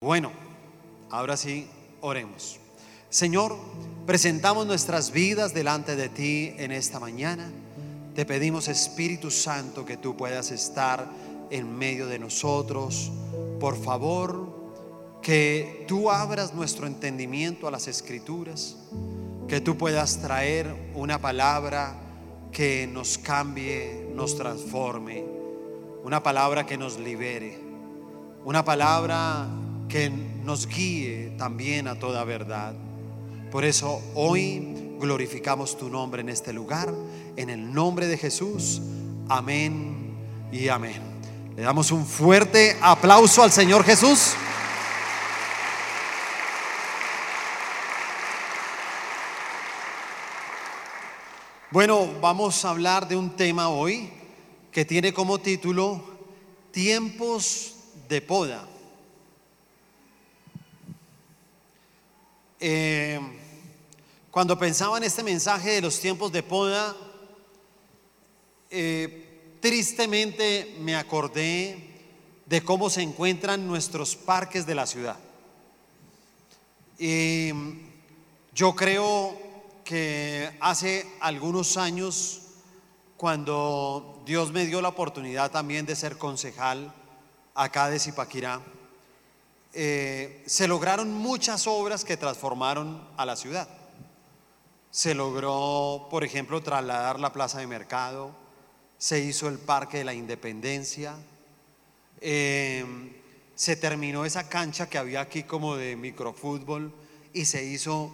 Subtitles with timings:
[0.00, 0.30] Bueno,
[1.10, 1.66] ahora sí,
[2.00, 2.60] oremos.
[3.10, 3.58] Señor,
[4.06, 7.50] presentamos nuestras vidas delante de ti en esta mañana.
[8.14, 11.04] Te pedimos, Espíritu Santo, que tú puedas estar
[11.50, 13.10] en medio de nosotros.
[13.58, 18.76] Por favor, que tú abras nuestro entendimiento a las escrituras,
[19.48, 21.96] que tú puedas traer una palabra
[22.52, 25.24] que nos cambie, nos transforme,
[26.04, 27.58] una palabra que nos libere,
[28.44, 29.48] una palabra
[29.88, 32.74] que nos guíe también a toda verdad.
[33.50, 36.92] Por eso hoy glorificamos tu nombre en este lugar,
[37.36, 38.82] en el nombre de Jesús.
[39.28, 40.14] Amén
[40.52, 41.02] y amén.
[41.56, 44.34] Le damos un fuerte aplauso al Señor Jesús.
[51.70, 54.10] Bueno, vamos a hablar de un tema hoy
[54.70, 56.02] que tiene como título
[56.70, 57.74] Tiempos
[58.08, 58.66] de poda.
[62.60, 63.20] Eh,
[64.30, 66.96] cuando pensaba en este mensaje de los tiempos de poda,
[68.70, 71.88] eh, tristemente me acordé
[72.46, 75.18] de cómo se encuentran nuestros parques de la ciudad.
[76.98, 77.50] Y
[78.52, 79.38] yo creo
[79.84, 82.42] que hace algunos años,
[83.16, 86.92] cuando Dios me dio la oportunidad también de ser concejal
[87.54, 88.60] acá de Zipaquirá,
[89.80, 93.68] eh, se lograron muchas obras que transformaron a la ciudad.
[94.90, 98.32] Se logró, por ejemplo, trasladar la plaza de mercado,
[98.98, 101.14] se hizo el Parque de la Independencia,
[102.20, 102.84] eh,
[103.54, 106.92] se terminó esa cancha que había aquí como de microfútbol
[107.32, 108.12] y se hizo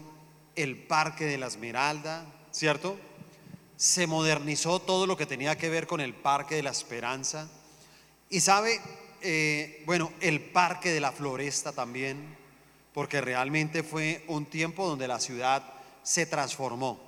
[0.57, 2.99] el Parque de la Esmeralda, ¿cierto?
[3.79, 7.49] Se modernizó todo lo que tenía que ver con el Parque de la Esperanza.
[8.29, 8.83] Y sabe,
[9.25, 12.37] eh, bueno, el Parque de la Floresta también,
[12.93, 15.65] porque realmente fue un tiempo donde la ciudad
[16.03, 17.01] se transformó.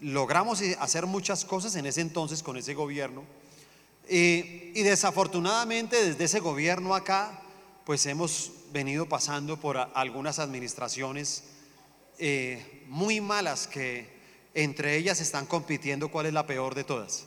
[0.00, 3.24] Logramos hacer muchas cosas en ese entonces con ese gobierno.
[4.08, 7.42] y desafortunadamente desde ese gobierno acá,
[7.84, 11.44] pues hemos venido pasando por algunas administraciones
[12.18, 14.20] eh, muy malas que
[14.54, 17.26] entre ellas están compitiendo cuál es la peor de todas.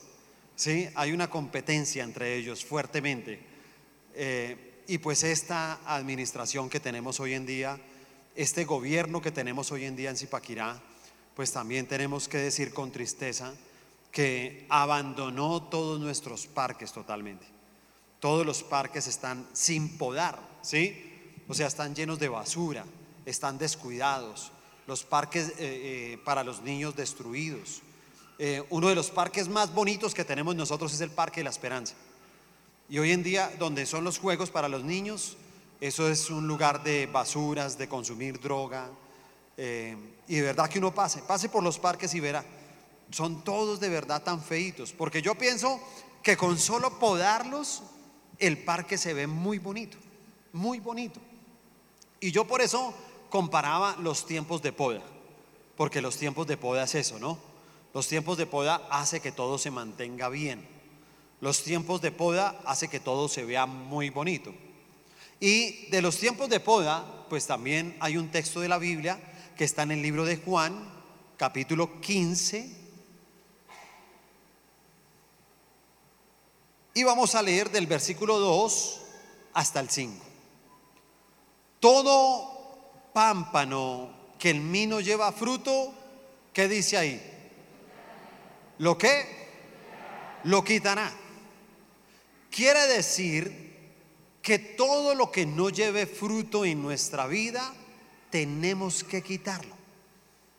[0.56, 0.88] ¿Sí?
[0.96, 3.40] Hay una competencia entre ellos fuertemente.
[4.14, 7.80] Eh, y pues esta administración que tenemos hoy en día,
[8.36, 10.82] este gobierno que tenemos hoy en día en Zipaquirá,
[11.36, 13.54] pues también tenemos que decir con tristeza
[14.12, 17.46] que abandonó todos nuestros parques totalmente.
[18.20, 21.42] Todos los parques están sin podar, ¿sí?
[21.48, 22.86] O sea, están llenos de basura,
[23.26, 24.52] están descuidados,
[24.86, 27.82] los parques eh, eh, para los niños destruidos.
[28.70, 31.96] uno de los parques más bonitos que tenemos nosotros es el Parque de la Esperanza.
[32.90, 35.38] Y hoy en día, donde son los juegos para los niños,
[35.80, 38.90] eso es un lugar de basuras, de consumir droga.
[39.58, 39.96] Eh,
[40.28, 42.46] y de verdad que uno pase, pase por los parques y verá.
[43.12, 44.94] Son todos de verdad tan feitos.
[44.94, 45.80] Porque yo pienso
[46.22, 47.84] que con solo podarlos,
[48.40, 49.98] el parque se ve muy bonito,
[50.54, 51.20] muy bonito.
[52.20, 52.94] Y yo por eso
[53.30, 55.02] comparaba los tiempos de poda.
[55.76, 57.38] Porque los tiempos de poda es eso, ¿no?
[57.94, 60.73] Los tiempos de poda hace que todo se mantenga bien.
[61.44, 64.54] Los tiempos de poda hace que todo se vea muy bonito.
[65.42, 69.20] Y de los tiempos de poda, pues también hay un texto de la Biblia
[69.58, 70.90] que está en el libro de Juan,
[71.36, 72.72] capítulo 15.
[76.94, 79.02] Y vamos a leer del versículo 2
[79.56, 80.24] hasta el 5.
[81.82, 85.94] Todo pámpano que el mí lleva fruto,
[86.54, 87.22] ¿qué dice ahí?
[88.78, 89.44] ¿Lo que?
[90.46, 91.20] Lo quitará.
[92.54, 93.52] Quiere decir
[94.44, 97.74] que todo lo que no lleve fruto en nuestra vida,
[98.30, 99.76] tenemos que quitarlo.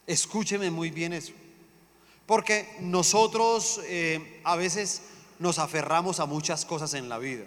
[0.04, 1.32] Escúcheme muy bien eso.
[2.26, 5.02] Porque nosotros eh, a veces
[5.38, 7.44] nos aferramos a muchas cosas en la vida.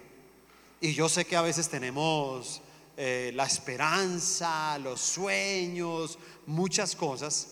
[0.80, 2.62] Y yo sé que a veces tenemos
[2.96, 7.50] eh, la esperanza, los sueños, muchas cosas.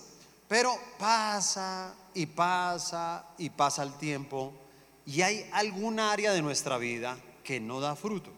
[0.48, 4.54] Pero pasa y pasa y pasa el tiempo
[5.06, 8.32] y hay algún área de nuestra vida que no da fruto.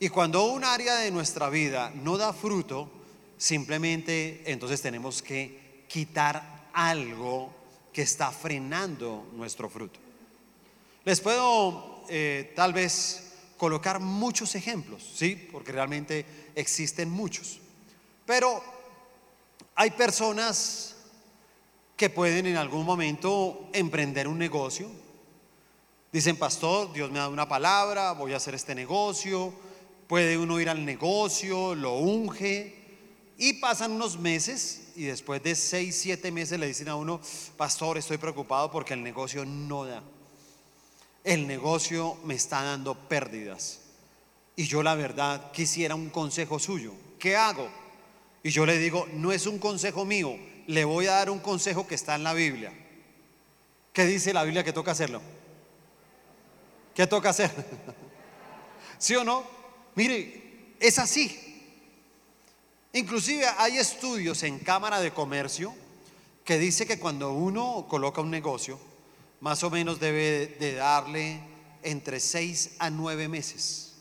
[0.00, 2.90] Y cuando un área de nuestra vida no da fruto,
[3.36, 7.52] simplemente entonces tenemos que quitar algo
[7.92, 9.98] que está frenando nuestro fruto.
[11.04, 15.48] Les puedo eh, tal vez colocar muchos ejemplos, ¿sí?
[15.50, 16.24] Porque realmente
[16.54, 17.58] existen muchos.
[18.24, 18.62] Pero
[19.74, 20.96] hay personas
[21.96, 24.88] que pueden en algún momento emprender un negocio,
[26.12, 29.52] Dicen, pastor, Dios me ha dado una palabra, voy a hacer este negocio
[30.08, 32.74] Puede uno ir al negocio, lo unge
[33.36, 37.20] y pasan unos meses y después de seis, siete meses le dicen a uno,
[37.58, 40.02] pastor, estoy preocupado porque el negocio no da.
[41.24, 43.80] El negocio me está dando pérdidas.
[44.56, 46.94] Y yo la verdad quisiera un consejo suyo.
[47.18, 47.68] ¿Qué hago?
[48.42, 51.86] Y yo le digo, no es un consejo mío, le voy a dar un consejo
[51.86, 52.72] que está en la Biblia.
[53.92, 55.20] ¿Qué dice la Biblia que toca hacerlo?
[56.98, 57.52] ¿Qué toca hacer?
[58.98, 59.44] ¿Sí o no?
[59.94, 61.62] Mire, es así.
[62.92, 65.72] Inclusive hay estudios en Cámara de Comercio
[66.42, 68.80] que dice que cuando uno coloca un negocio,
[69.38, 71.38] más o menos debe de darle
[71.84, 73.92] entre 6 a 9 meses.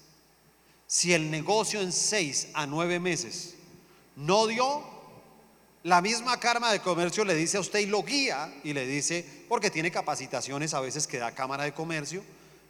[0.88, 3.58] Si el negocio en 6 a 9 meses
[4.16, 4.84] no dio,
[5.84, 9.24] la misma Cámara de Comercio le dice a usted y lo guía y le dice,
[9.48, 12.24] porque tiene capacitaciones a veces que da Cámara de Comercio,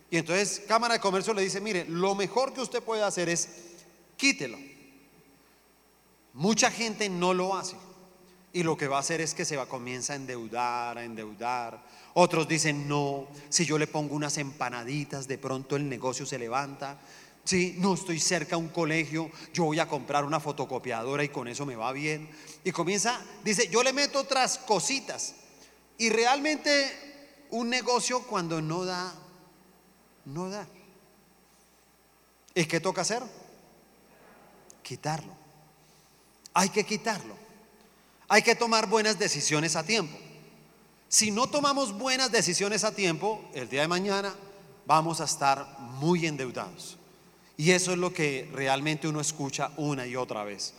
[0.10, 3.50] y entonces Cámara de Comercio le dice, mire, lo mejor que usted puede hacer es
[4.16, 4.58] quítelo.
[6.34, 7.76] Mucha gente no lo hace.
[8.54, 11.84] Y lo que va a hacer es que se va comienza a endeudar, a endeudar.
[12.14, 17.00] Otros dicen, no, si yo le pongo unas empanaditas, de pronto el negocio se levanta.
[17.44, 21.48] Si no estoy cerca a un colegio, yo voy a comprar una fotocopiadora y con
[21.48, 22.30] eso me va bien.
[22.64, 25.36] Y comienza, dice, yo le meto otras cositas.
[25.98, 29.14] Y realmente un negocio cuando no da,
[30.28, 30.68] no da.
[32.54, 33.24] ¿Y qué toca hacer?
[34.84, 35.34] Quitarlo.
[36.54, 37.36] Hay que quitarlo.
[38.28, 40.18] Hay que tomar buenas decisiones a tiempo.
[41.08, 44.36] Si no tomamos buenas decisiones a tiempo, el día de mañana
[44.86, 46.98] vamos a estar muy endeudados.
[47.56, 50.74] Y eso es lo que realmente uno escucha una y otra vez.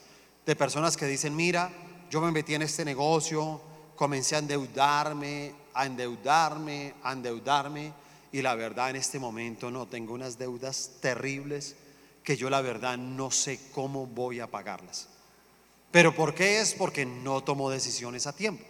[0.45, 1.71] De personas que dicen, mira,
[2.11, 3.61] yo me metí en este negocio,
[3.97, 7.93] comencé a endeudarme, a endeudarme, a endeudarme
[8.33, 11.77] y la verdad en este momento no, tengo unas deudas terribles
[12.23, 15.09] que yo la verdad no sé cómo voy a pagarlas.
[15.91, 16.75] ¿Pero por qué es?
[16.75, 18.65] Porque no tomó decisiones a tiempo.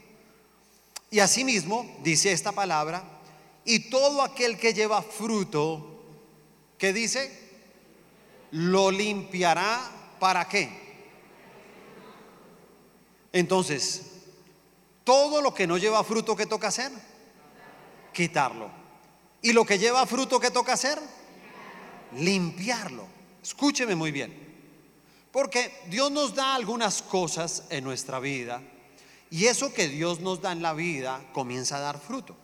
[1.10, 3.02] Y asimismo dice esta palabra,
[3.64, 6.04] y todo aquel que lleva fruto,
[6.78, 7.48] ¿qué dice?
[8.52, 9.80] Lo limpiará
[10.20, 10.70] para qué?
[13.32, 14.02] Entonces,
[15.04, 16.92] todo lo que no lleva fruto, ¿qué toca hacer?
[18.12, 18.77] Quitarlo.
[19.42, 20.98] ¿Y lo que lleva fruto que toca hacer?
[22.16, 23.06] Limpiarlo.
[23.42, 24.46] Escúcheme muy bien.
[25.30, 28.62] Porque Dios nos da algunas cosas en nuestra vida
[29.30, 32.34] y eso que Dios nos da en la vida comienza a dar fruto.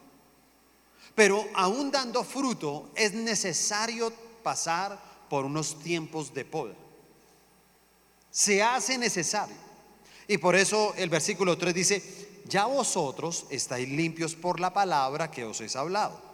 [1.15, 4.13] Pero aún dando fruto es necesario
[4.43, 6.75] pasar por unos tiempos de poda.
[8.31, 9.57] Se hace necesario.
[10.27, 15.45] Y por eso el versículo 3 dice, ya vosotros estáis limpios por la palabra que
[15.45, 16.34] os he hablado.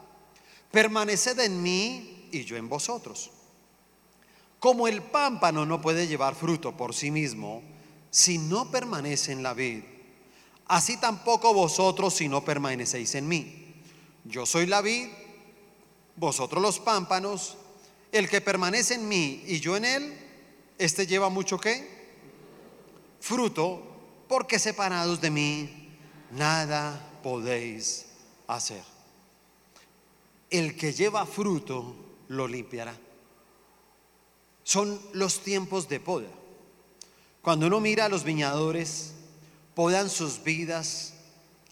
[0.71, 3.31] Permaneced en mí y yo en vosotros.
[4.61, 7.63] Como el pámpano no puede llevar fruto por sí mismo
[8.11, 9.83] si no permanece en la vid,
[10.67, 13.75] así tampoco vosotros si no permanecéis en mí.
[14.25, 15.09] Yo soy la vid,
[16.17, 17.57] vosotros los pámpanos,
[18.13, 20.19] el que permanece en mí y yo en él,
[20.77, 21.89] este lleva mucho qué?
[23.21, 23.83] Fruto,
[24.29, 25.89] porque separados de mí
[26.33, 28.07] nada podéis
[28.47, 28.90] hacer
[30.51, 31.95] el que lleva fruto
[32.29, 32.97] lo limpiará.
[34.63, 36.29] Son los tiempos de poda.
[37.43, 39.15] Cuando uno mira a los viñadores,
[39.75, 41.15] podan sus vidas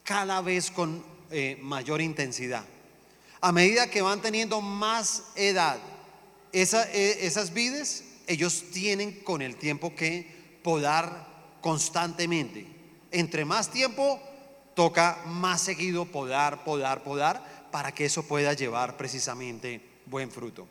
[0.03, 2.65] cada vez con eh, mayor intensidad.
[3.41, 5.79] A medida que van teniendo más edad,
[6.53, 6.63] e,
[7.21, 11.29] esas vides, ellos tienen con el tiempo que podar
[11.61, 12.67] constantemente.
[13.11, 14.21] Entre más tiempo,
[14.75, 20.67] toca más seguido podar, podar, podar para que eso pueda llevar precisamente buen fruto.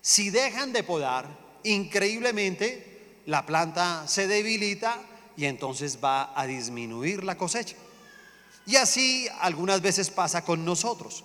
[0.00, 1.28] Si dejan de podar,
[1.62, 5.00] increíblemente la planta se debilita
[5.36, 7.76] y entonces va a disminuir la cosecha.
[8.66, 11.22] Y así algunas veces pasa con nosotros,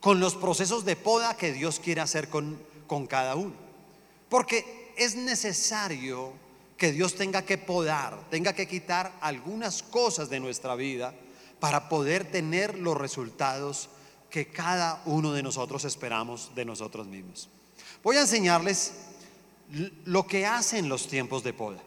[0.00, 3.54] con los procesos de poda que Dios quiere hacer con, con cada uno.
[4.28, 6.34] Porque es necesario
[6.76, 11.14] que Dios tenga que podar, tenga que quitar algunas cosas de nuestra vida
[11.58, 13.88] para poder tener los resultados
[14.32, 17.50] que cada uno de nosotros esperamos de nosotros mismos.
[18.02, 18.94] Voy a enseñarles
[20.06, 21.82] lo que hacen los tiempos de poda.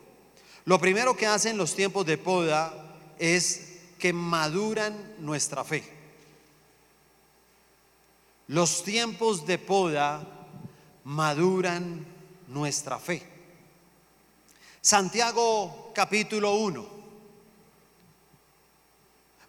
[0.65, 2.71] Lo primero que hacen los tiempos de poda
[3.17, 5.83] es que maduran nuestra fe.
[8.47, 10.23] Los tiempos de poda
[11.03, 12.05] maduran
[12.47, 13.27] nuestra fe.
[14.81, 16.85] Santiago capítulo 1,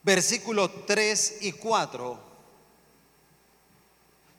[0.03, 2.26] versículo 3 y 4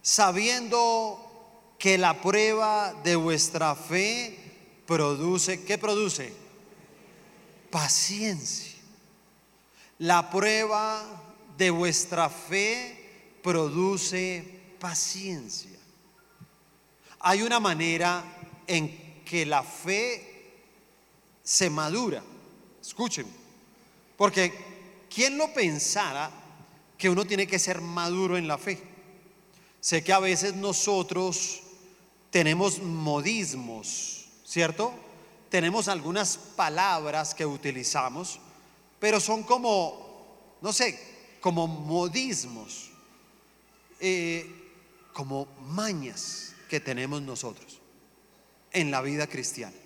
[0.07, 1.19] sabiendo
[1.77, 4.39] que la prueba de vuestra fe
[4.85, 6.31] produce, ¿qué produce?
[7.69, 8.79] Paciencia.
[9.99, 11.03] La prueba
[11.57, 14.45] de vuestra fe produce
[14.79, 15.77] paciencia.
[17.19, 18.23] Hay una manera
[18.65, 20.53] en que la fe
[21.43, 22.23] se madura.
[22.79, 23.27] Escuchen,
[24.15, 24.53] porque
[25.13, 26.31] ¿quién lo pensara
[26.97, 28.95] que uno tiene que ser maduro en la fe?
[29.87, 31.61] Sé que a veces nosotros
[32.29, 34.93] tenemos modismos, ¿cierto?
[35.49, 38.41] Tenemos algunas palabras que utilizamos,
[38.99, 40.99] pero son como, no sé,
[41.39, 42.89] como modismos,
[44.01, 44.73] eh,
[45.13, 47.79] como mañas que tenemos nosotros
[48.73, 49.77] en la vida cristiana.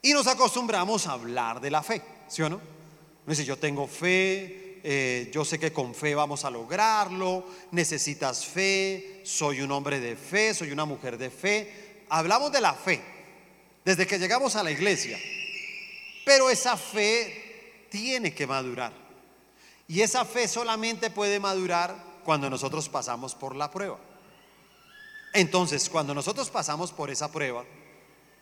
[0.00, 2.58] Y nos acostumbramos a hablar de la fe, ¿sí o no?
[3.26, 9.20] Dice, yo tengo fe, eh, yo sé que con fe vamos a lograrlo, necesitas fe,
[9.24, 12.04] soy un hombre de fe, soy una mujer de fe.
[12.08, 13.02] Hablamos de la fe
[13.84, 15.18] desde que llegamos a la iglesia,
[16.24, 18.92] pero esa fe tiene que madurar.
[19.86, 23.98] Y esa fe solamente puede madurar cuando nosotros pasamos por la prueba.
[25.32, 27.64] Entonces, cuando nosotros pasamos por esa prueba,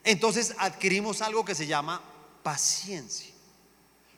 [0.02, 2.00] entonces adquirimos algo que se llama
[2.42, 3.32] paciencia.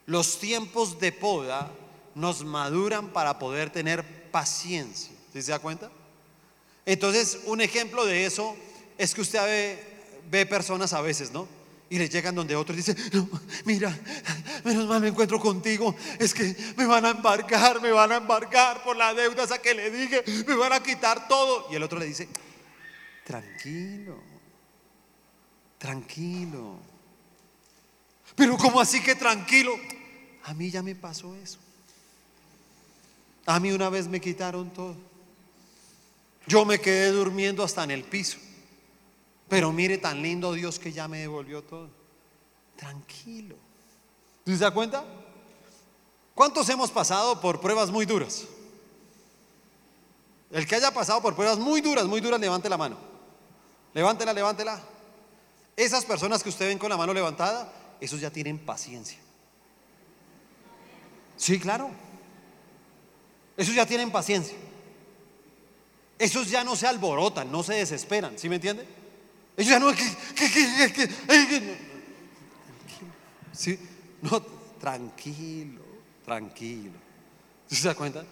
[0.06, 1.70] Los tiempos de poda
[2.18, 5.12] nos maduran para poder tener paciencia.
[5.32, 5.90] ¿Sí se da cuenta?
[6.84, 8.56] Entonces, un ejemplo de eso
[8.96, 9.78] es que usted ve,
[10.30, 11.46] ve personas a veces, ¿no?
[11.90, 13.28] Y le llegan donde otros dicen, no,
[13.64, 13.96] mira,
[14.64, 18.82] menos mal me encuentro contigo, es que me van a embarcar, me van a embarcar
[18.82, 21.68] por la deuda esa que le dije, me van a quitar todo.
[21.70, 22.28] Y el otro le dice,
[23.24, 24.18] tranquilo,
[25.78, 26.78] tranquilo.
[28.34, 29.78] Pero ¿cómo así que tranquilo?
[30.44, 31.58] A mí ya me pasó eso.
[33.48, 34.94] A mí una vez me quitaron todo.
[36.46, 38.36] Yo me quedé durmiendo hasta en el piso.
[39.48, 41.88] Pero mire tan lindo Dios que ya me devolvió todo.
[42.76, 43.56] Tranquilo.
[44.44, 45.02] ¿Se da cuenta?
[46.34, 48.44] ¿Cuántos hemos pasado por pruebas muy duras?
[50.50, 52.98] El que haya pasado por pruebas muy duras, muy duras, levante la mano.
[53.94, 54.78] Levántela, levántela.
[55.74, 59.18] Esas personas que usted ven con la mano levantada, esos ya tienen paciencia.
[61.38, 62.07] Sí, claro.
[63.58, 64.56] Esos ya tienen paciencia.
[66.18, 68.86] Esos ya no se alborotan, no se desesperan, ¿sí me entiende?
[69.54, 69.92] Ellos ya no,
[73.52, 73.78] ¿sí?
[74.22, 74.40] no,
[74.80, 75.82] tranquilo,
[76.24, 76.98] tranquilo.
[77.68, 78.24] ¿Se da cuenta?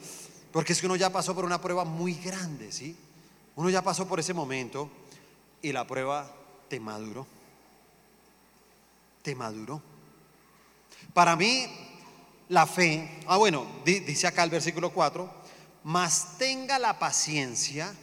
[0.51, 2.97] Porque es que uno ya pasó por una prueba muy grande, ¿sí?
[3.57, 4.91] Uno ya pasó por ese momento
[5.61, 6.35] y la prueba
[6.71, 7.27] te maduró
[9.27, 9.83] te maduró.
[11.13, 11.67] Para mí,
[12.49, 15.29] la fe, ah bueno, dice acá el versículo 4,
[15.85, 17.95] mas tenga la paciencia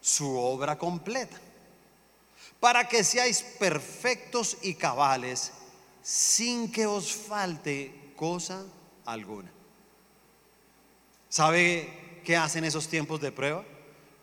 [0.00, 1.40] su obra completa,
[2.60, 5.52] para que seáis perfectos y cabales
[6.02, 8.64] sin que os falte cosa
[9.06, 9.50] alguna.
[11.28, 13.64] ¿Sabe qué hacen esos tiempos de prueba?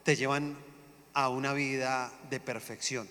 [0.04, 0.58] Te llevan
[1.14, 3.10] a una vida de perfección.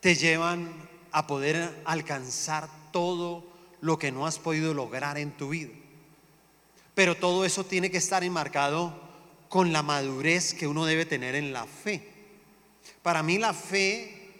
[0.00, 3.53] Te llevan a poder alcanzar todo
[3.84, 5.74] lo que no has podido lograr en tu vida.
[6.94, 8.98] Pero todo eso tiene que estar enmarcado
[9.50, 12.08] con la madurez que uno debe tener en la fe.
[13.02, 14.32] Para mí la fe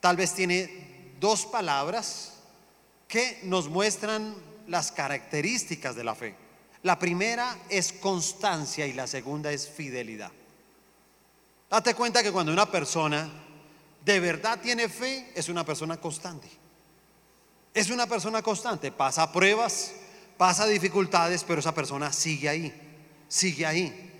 [0.00, 2.34] tal vez tiene dos palabras
[3.08, 4.34] que nos muestran
[4.68, 6.34] las características de la fe.
[6.82, 10.30] La primera es constancia y la segunda es fidelidad.
[11.70, 13.30] Date cuenta que cuando una persona
[14.04, 16.63] de verdad tiene fe, es una persona constante.
[17.74, 19.90] Es una persona constante, pasa pruebas,
[20.38, 22.72] pasa dificultades, pero esa persona sigue ahí,
[23.26, 24.12] sigue ahí.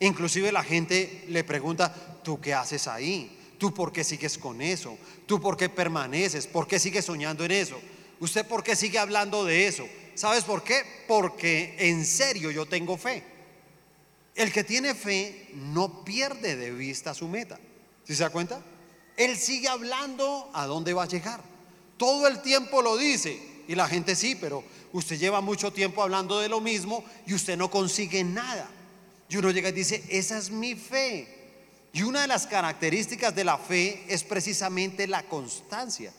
[0.00, 3.38] Inclusive la gente le pregunta, ¿tú qué haces ahí?
[3.58, 4.98] ¿Tú por qué sigues con eso?
[5.26, 6.46] ¿Tú por qué permaneces?
[6.46, 7.80] ¿Por qué sigues soñando en eso?
[8.18, 9.86] ¿Usted por qué sigue hablando de eso?
[10.14, 10.82] ¿Sabes por qué?
[11.08, 13.22] Porque en serio yo tengo fe.
[14.34, 17.58] El que tiene fe no pierde de vista su meta.
[18.04, 18.62] ¿Sí se da cuenta?
[19.16, 21.49] Él sigue hablando a dónde va a llegar.
[22.00, 23.38] Todo el tiempo lo dice.
[23.68, 27.58] Y la gente sí, pero usted lleva mucho tiempo hablando de lo mismo y usted
[27.58, 28.70] no consigue nada.
[29.28, 31.28] Y uno llega y dice, esa es mi fe.
[31.92, 36.10] Y una de las características de la fe es precisamente la constancia.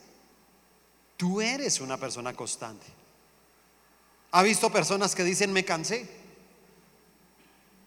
[1.17, 2.85] Tú eres una persona constante.
[4.33, 6.07] ¿Ha visto personas que dicen, me cansé?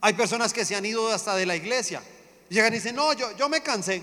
[0.01, 2.03] Hay personas que se han ido hasta de la iglesia.
[2.49, 4.03] Llegan y dicen, no, yo, yo me cansé.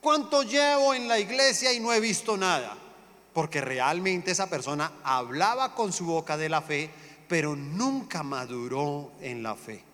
[0.00, 2.78] ¿Cuánto llevo en la iglesia y no he visto nada?
[3.32, 6.90] Porque realmente esa persona hablaba con su boca de la fe,
[7.28, 9.84] pero nunca maduró en la fe.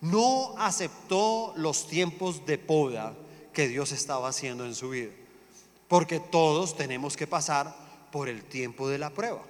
[0.00, 3.14] no aceptó los tiempos de poda
[3.52, 5.10] que Dios estaba haciendo en su vida.
[5.88, 7.74] Porque todos tenemos que pasar
[8.12, 9.42] por el tiempo de la prueba.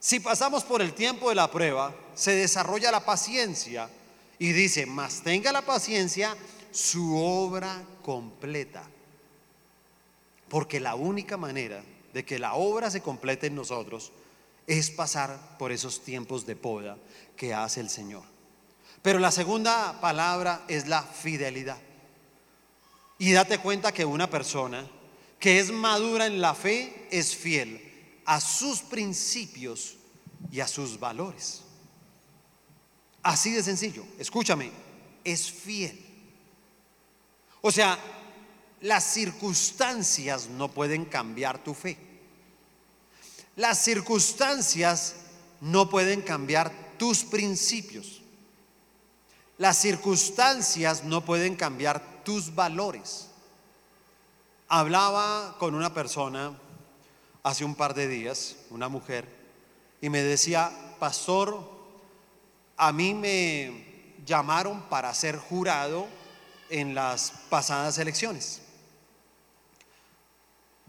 [0.00, 3.88] Si pasamos por el tiempo de la prueba, se desarrolla la paciencia
[4.38, 6.36] y dice, más tenga la paciencia
[6.72, 8.82] su obra completa.
[10.48, 14.12] Porque la única manera de que la obra se complete en nosotros
[14.66, 16.96] es pasar por esos tiempos de poda
[17.36, 18.22] que hace el Señor.
[19.02, 21.78] Pero la segunda palabra es la fidelidad.
[23.18, 24.88] Y date cuenta que una persona
[25.38, 27.92] que es madura en la fe es fiel
[28.24, 29.96] a sus principios
[30.50, 31.62] y a sus valores.
[33.22, 34.04] Así de sencillo.
[34.18, 34.70] Escúchame,
[35.24, 35.98] es fiel.
[37.60, 37.98] O sea,
[38.82, 41.96] las circunstancias no pueden cambiar tu fe.
[43.54, 45.14] Las circunstancias
[45.60, 48.22] no pueden cambiar tus principios.
[49.58, 53.28] Las circunstancias no pueden cambiar tus valores.
[54.66, 56.58] Hablaba con una persona
[57.44, 59.28] hace un par de días, una mujer,
[60.00, 61.70] y me decía, pastor,
[62.76, 66.08] a mí me llamaron para ser jurado
[66.68, 68.62] en las pasadas elecciones.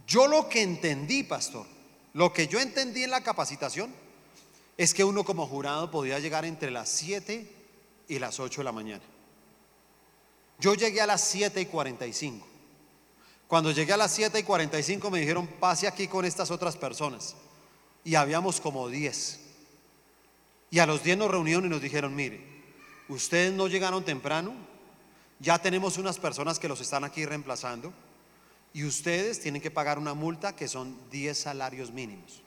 [0.08, 1.66] Yo lo que entendí, pastor,
[2.14, 3.94] lo que yo entendí en la capacitación
[4.78, 7.50] es que uno como jurado podía llegar entre las 7
[8.08, 9.04] y las 8 de la mañana.
[10.60, 12.48] Yo llegué a las 7 y 45.
[13.48, 17.36] Cuando llegué a las 7 y 45 me dijeron, pase aquí con estas otras personas.
[18.04, 19.40] Y habíamos como 10.
[20.72, 22.42] Y a los 10 nos reunieron y nos dijeron, mire,
[23.10, 24.54] ustedes no llegaron temprano,
[25.40, 27.94] ya tenemos unas personas que los están aquí reemplazando
[28.74, 32.42] y ustedes tienen que pagar una multa que son 10 salarios mínimos.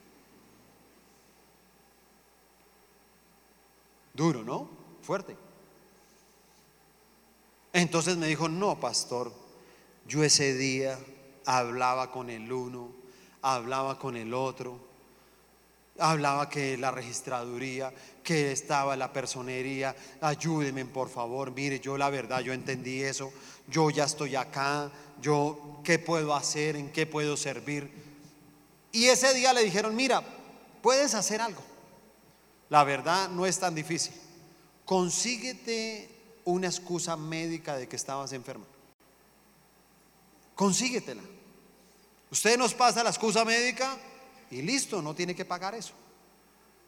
[4.13, 4.69] Duro, ¿no?
[5.03, 5.37] Fuerte.
[7.73, 9.33] Entonces me dijo, no, pastor,
[10.07, 10.99] yo ese día
[11.45, 12.91] hablaba con el uno,
[13.43, 14.81] hablaba con el otro,
[15.99, 22.41] hablaba que la registraduría, que estaba la personería, ayúdenme por favor, mire, yo la verdad,
[22.41, 23.33] yo entendí eso,
[23.69, 27.91] yo ya estoy acá, yo qué puedo hacer, en qué puedo servir.
[28.93, 30.23] Y ese día le dijeron, mira,
[30.83, 31.63] puedes hacer algo.
[32.69, 34.15] La verdad no es tan difícil.
[34.85, 36.09] Consíguete
[36.45, 38.65] una excusa médica de que estabas enferma.
[40.55, 41.23] Consíguetela.
[42.31, 43.97] Usted nos pasa la excusa médica
[44.51, 45.93] y listo, no tiene que pagar eso.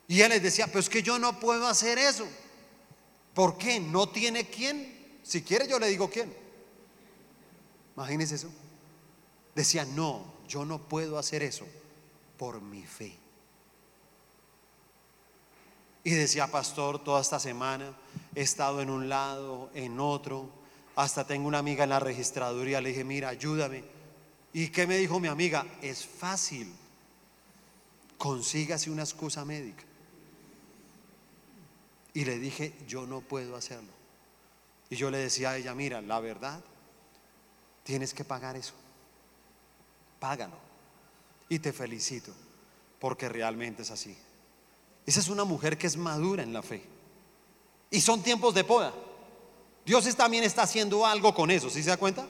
[0.08, 2.26] Y él les decía, pero es que yo no puedo hacer eso.
[3.34, 3.78] ¿Por qué?
[3.78, 5.20] ¿No tiene quién?
[5.22, 6.34] Si quiere yo le digo quién.
[7.98, 8.48] Imagínese eso.
[9.56, 11.66] Decía, no, yo no puedo hacer eso
[12.36, 13.12] por mi fe.
[16.04, 17.92] Y decía, pastor, toda esta semana
[18.36, 20.48] he estado en un lado, en otro,
[20.94, 23.82] hasta tengo una amiga en la registraduría, le dije, mira, ayúdame.
[24.52, 25.66] ¿Y qué me dijo mi amiga?
[25.82, 26.72] Es fácil,
[28.16, 29.82] consígase una excusa médica.
[32.14, 33.90] Y le dije, yo no puedo hacerlo.
[34.88, 36.62] Y yo le decía a ella, mira, la verdad,
[37.88, 38.74] Tienes que pagar eso.
[40.20, 40.58] Págalo.
[41.48, 42.30] Y te felicito,
[43.00, 44.14] porque realmente es así.
[45.06, 46.82] Esa es una mujer que es madura en la fe.
[47.90, 48.92] Y son tiempos de poda.
[49.86, 52.26] Dios también está haciendo algo con eso, ¿sí se da cuenta?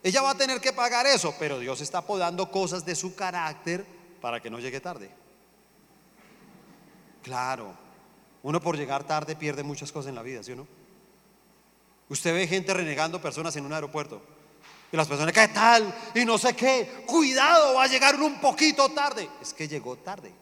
[0.00, 3.84] Ella va a tener que pagar eso, pero Dios está podando cosas de su carácter
[4.20, 5.10] para que no llegue tarde.
[7.20, 7.74] Claro,
[8.44, 10.68] uno por llegar tarde pierde muchas cosas en la vida, ¿sí o no?
[12.08, 14.33] Usted ve gente renegando personas en un aeropuerto.
[14.94, 15.92] Y las personas, ¿qué tal?
[16.14, 17.02] Y no sé qué.
[17.04, 19.28] Cuidado, va a llegar un poquito tarde.
[19.42, 20.32] Es que llegó tarde.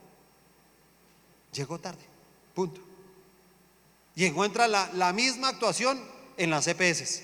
[1.55, 2.05] Llegó tarde.
[2.55, 2.79] Punto.
[4.15, 5.99] Y encuentra la, misma actuación
[6.37, 7.23] en las CPS.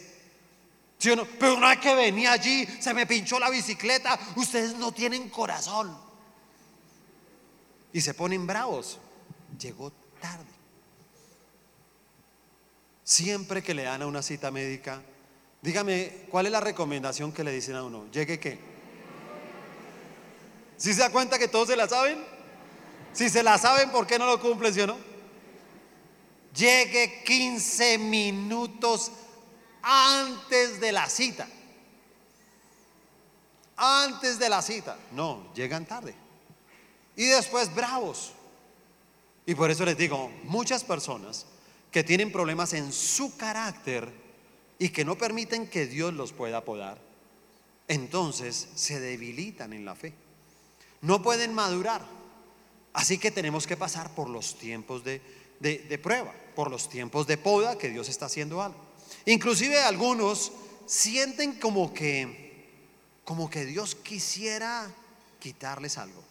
[0.96, 1.26] ¿Sí no?
[1.38, 4.18] Pero una vez que venía allí, se me pinchó la bicicleta.
[4.36, 5.94] Ustedes no tienen corazón.
[7.92, 9.00] Y se ponen bravos.
[9.60, 10.46] Llegó tarde.
[13.04, 15.02] Siempre que le dan a una cita médica,
[15.60, 18.06] Dígame, ¿cuál es la recomendación que le dicen a uno?
[18.12, 18.58] ¿Llegue qué?
[20.76, 22.24] ¿Si se da cuenta que todos se la saben?
[23.12, 24.96] Si se la saben, ¿por qué no lo cumplen, sí o no?
[26.54, 29.10] Llegue 15 minutos
[29.82, 31.48] antes de la cita.
[33.76, 34.96] Antes de la cita.
[35.12, 36.14] No, llegan tarde.
[37.16, 38.32] Y después bravos.
[39.46, 41.46] Y por eso les digo, muchas personas
[41.90, 44.12] que tienen problemas en su carácter,
[44.78, 46.98] y que no permiten que Dios los pueda podar,
[47.88, 50.12] entonces se debilitan en la fe.
[51.00, 52.04] No pueden madurar.
[52.92, 55.20] Así que tenemos que pasar por los tiempos de,
[55.60, 58.78] de, prueba, por los tiempos de poda que Dios está haciendo algo.
[59.26, 60.52] Inclusive algunos
[60.86, 62.66] sienten como que,
[63.24, 64.90] como que Dios quisiera
[65.38, 66.22] quitarles algo.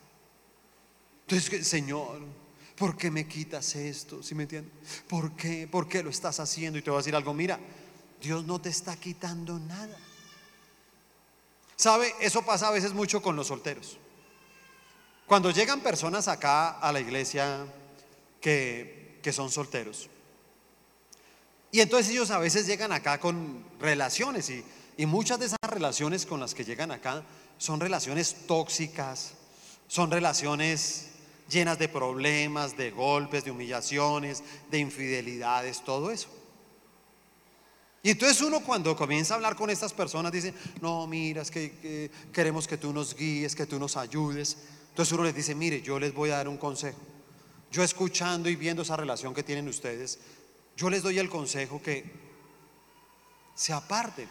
[1.28, 2.22] Entonces, Señor,
[2.76, 4.24] ¿por qué me quitas esto?
[4.24, 4.72] ¿Sí me entiendes?
[5.08, 5.68] ¿Por qué?
[5.68, 6.80] ¿Por qué lo estás haciendo?
[6.80, 7.60] Y te voy a decir algo, mira,
[8.22, 9.98] Dios no te está quitando nada.
[11.76, 12.14] ¿Sabe?
[12.20, 13.98] Eso pasa a veces mucho con los solteros.
[15.28, 17.66] Cuando llegan personas acá a la iglesia
[18.42, 20.10] que, que son solteros,
[21.72, 24.64] y entonces ellos a veces llegan acá con relaciones y,
[24.96, 27.24] y muchas de esas relaciones con las que llegan acá
[27.58, 29.34] son relaciones tóxicas,
[29.88, 31.10] son relaciones
[31.50, 36.30] llenas de problemas, de golpes, de humillaciones, de infidelidades, todo eso.
[38.04, 42.12] Y entonces uno cuando comienza a hablar con estas personas dice, no, mira, es que,
[42.32, 44.58] queremos que tú nos guíes, que tú nos ayudes.
[44.90, 47.00] Entonces uno les dice, mire, yo les voy a dar un consejo.
[47.72, 50.20] Yo escuchando y viendo esa relación que tienen ustedes,
[50.76, 52.06] yo les doy el consejo que
[53.56, 54.30] se aparten,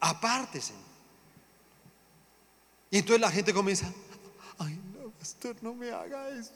[0.00, 0.74] apártese.
[2.90, 3.92] Y entonces la gente comienza,
[4.58, 6.52] ay no, pastor, no me haga eso.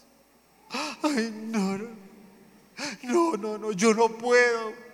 [1.03, 1.79] Ay no,
[3.03, 4.86] no, no, no, yo no puedo.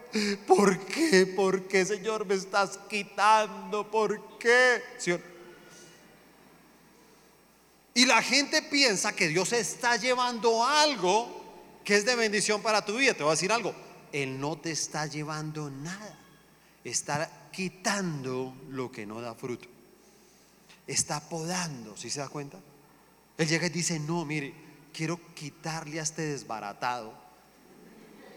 [0.46, 1.26] ¿Por qué?
[1.26, 3.90] ¿Por qué, Señor, me estás quitando?
[3.90, 4.82] ¿Por qué?
[7.94, 11.40] Y la gente piensa que Dios está llevando algo
[11.84, 13.14] que es de bendición para tu vida.
[13.14, 13.74] Te voy a decir algo.
[14.12, 16.18] Él no te está llevando nada.
[16.84, 19.68] Está quitando lo que no da fruto.
[20.86, 22.58] Está podando, ¿sí se da cuenta?
[23.38, 24.52] Él llega y dice, no, mire,
[24.92, 27.14] quiero quitarle a este desbaratado.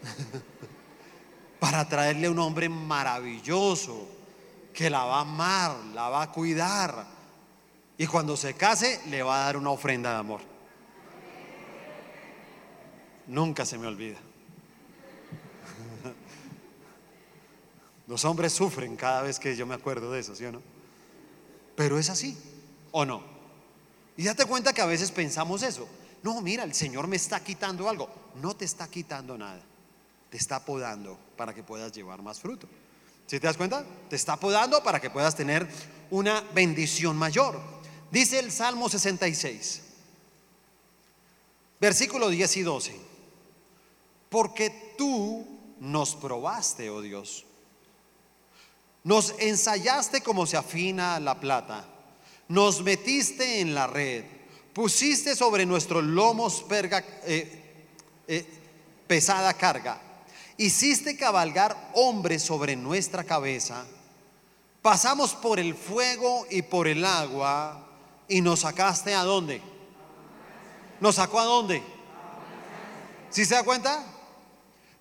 [1.60, 4.08] para traerle un hombre maravilloso
[4.74, 7.08] que la va a amar, la va a cuidar.
[7.98, 10.42] Y cuando se case, le va a dar una ofrenda de amor.
[13.28, 14.18] Nunca se me olvida.
[18.08, 20.62] Los hombres sufren cada vez que yo me acuerdo de eso, ¿sí o no?
[21.76, 22.38] Pero es así,
[22.92, 23.24] ¿o no?
[24.18, 25.88] Y date cuenta que a veces pensamos eso.
[26.22, 28.10] No, mira, el Señor me está quitando algo.
[28.42, 29.62] No te está quitando nada
[30.36, 32.68] te está podando para que puedas llevar más fruto.
[33.26, 33.86] ¿Sí te das cuenta?
[34.10, 35.66] Te está podando para que puedas tener
[36.12, 37.58] una bendición mayor.
[38.12, 39.82] Dice el Salmo 66,
[41.80, 43.00] versículo 10 y 12.
[44.28, 45.48] Porque tú
[45.80, 47.46] nos probaste, oh Dios.
[49.06, 51.88] Nos ensayaste como se afina la plata.
[52.50, 54.26] Nos metiste en la red.
[54.74, 57.64] Pusiste sobre nuestros lomos eh,
[58.28, 58.46] eh,
[59.08, 60.02] pesada carga
[60.58, 63.86] hiciste cabalgar hombres sobre nuestra cabeza,
[64.82, 67.88] pasamos por el fuego y por el agua
[68.28, 69.62] y nos sacaste a dónde?
[71.00, 71.84] ¿Nos sacó a dónde?
[73.30, 74.04] ¿Sí se da cuenta?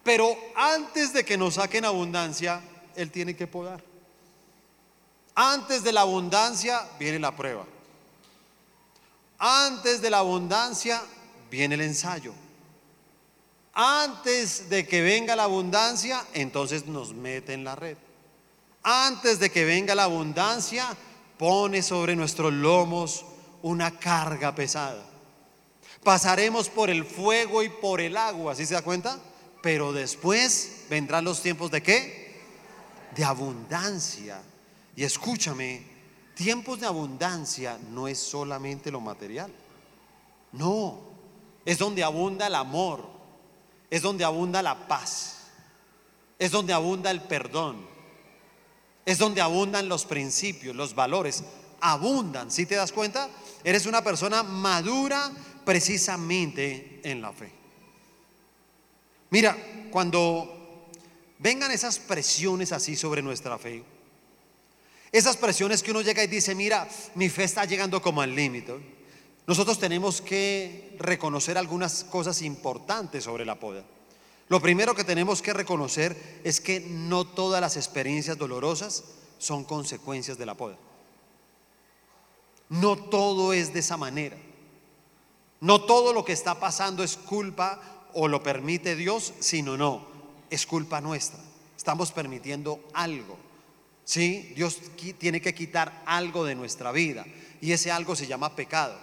[0.02, 2.60] Pero antes de que nos saquen abundancia,
[2.94, 3.82] Él tiene que podar.
[5.34, 7.64] Antes de la abundancia viene la prueba.
[9.38, 11.02] Antes de la abundancia
[11.50, 12.34] viene el ensayo.
[13.74, 17.96] Antes de que venga la abundancia, entonces nos mete en la red.
[18.84, 20.96] Antes de que venga la abundancia,
[21.38, 23.24] pone sobre nuestros lomos
[23.62, 25.04] una carga pesada.
[26.04, 29.18] Pasaremos por el fuego y por el agua, ¿sí se da cuenta?
[29.62, 32.42] Pero después vendrán los tiempos de qué?
[33.16, 34.42] De abundancia.
[34.94, 35.82] Y escúchame,
[36.34, 39.50] tiempos de abundancia no es solamente lo material.
[40.52, 41.00] No,
[41.64, 43.13] es donde abunda el amor,
[43.94, 45.36] es donde abunda la paz,
[46.36, 47.86] es donde abunda el perdón,
[49.06, 51.44] es donde abundan los principios, los valores,
[51.80, 53.30] abundan, si te das cuenta?
[53.62, 55.30] Eres una persona madura
[55.64, 57.52] precisamente en la fe.
[59.30, 59.56] Mira,
[59.92, 60.90] cuando
[61.38, 63.84] vengan esas presiones así sobre nuestra fe,
[65.12, 68.74] esas presiones que uno llega y dice, mira, mi fe está llegando como al límite.
[69.46, 73.84] Nosotros tenemos que reconocer algunas cosas importantes sobre la poda.
[74.48, 79.04] Lo primero que tenemos que reconocer es que no todas las experiencias dolorosas
[79.38, 80.76] son consecuencias de la poda.
[82.68, 84.36] No todo es de esa manera.
[85.60, 87.80] No todo lo que está pasando es culpa
[88.14, 90.06] o lo permite Dios, sino no,
[90.50, 91.40] es culpa nuestra.
[91.76, 93.36] Estamos permitiendo algo.
[94.04, 94.52] ¿Sí?
[94.54, 94.78] Dios
[95.18, 97.24] tiene que quitar algo de nuestra vida
[97.60, 98.98] y ese algo se llama pecado.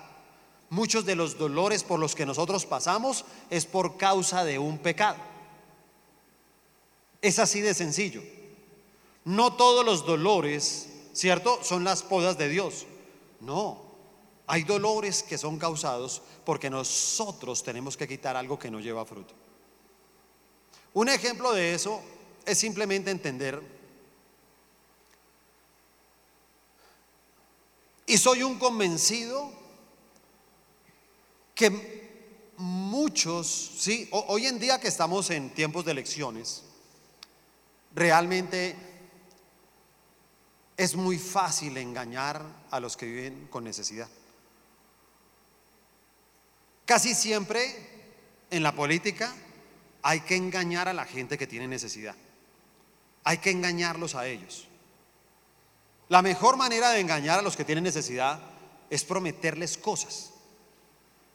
[0.72, 5.18] Muchos de los dolores por los que nosotros pasamos es por causa de un pecado.
[7.22, 8.24] Es así de sencillo.
[9.26, 11.62] No todos los dolores, ¿cierto?
[11.62, 12.86] Son las podas de Dios.
[13.42, 13.82] No.
[14.48, 19.34] Hay dolores que son causados porque nosotros tenemos que quitar algo que no lleva fruto.
[20.94, 22.02] Un ejemplo de eso
[22.46, 23.62] es simplemente entender,
[28.06, 29.61] y soy un convencido
[31.56, 33.48] que muchos,
[33.80, 36.64] sí, hoy en día que estamos en tiempos de elecciones,
[37.94, 38.76] realmente
[40.78, 44.08] es muy fácil engañar a los que viven con necesidad.
[46.86, 47.76] Casi siempre
[48.50, 49.34] en la política
[50.02, 52.16] hay que engañar a la gente que tiene necesidad.
[53.24, 54.68] Hay que engañarlos a ellos.
[56.10, 58.42] La mejor manera de engañar a los que tienen necesidad
[58.90, 60.31] es prometerles cosas,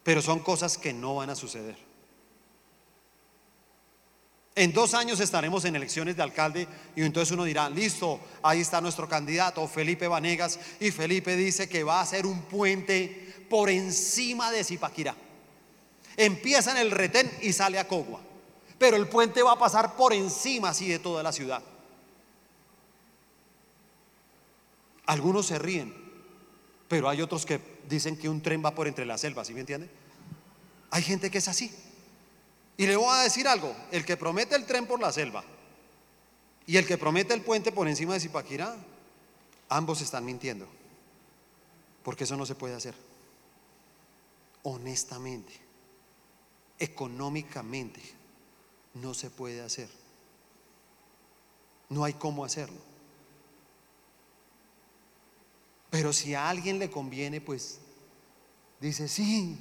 [0.07, 1.77] pero son cosas que no van a suceder.
[4.55, 8.81] En dos años estaremos en elecciones de alcalde y entonces uno dirá, listo, ahí está
[8.81, 14.53] nuestro candidato, Felipe Vanegas, y Felipe dice que va a hacer un puente por encima
[14.53, 15.17] de Zipaquirá.
[16.17, 18.21] Empieza en el retén y sale a Cogua,
[18.79, 21.65] pero el puente va a pasar por encima así de toda la ciudad.
[25.07, 25.93] Algunos se ríen,
[26.87, 29.61] pero hay otros que dicen que un tren va por entre las selvas, ¿sí me
[29.61, 29.89] entiende?
[30.91, 31.75] Hay gente que es así.
[32.77, 35.45] Y le voy a decir algo, el que promete el tren por la selva
[36.67, 38.77] y el que promete el puente por encima de Zipaquirá,
[39.69, 40.67] ambos están mintiendo,
[42.03, 42.95] porque eso no se puede hacer.
[44.63, 45.55] Honestamente,
[46.79, 48.03] económicamente,
[48.95, 49.89] no se puede hacer.
[51.89, 52.96] No hay cómo hacerlo.
[55.91, 57.79] Pero si a alguien le conviene, pues
[58.81, 59.57] dice, sí,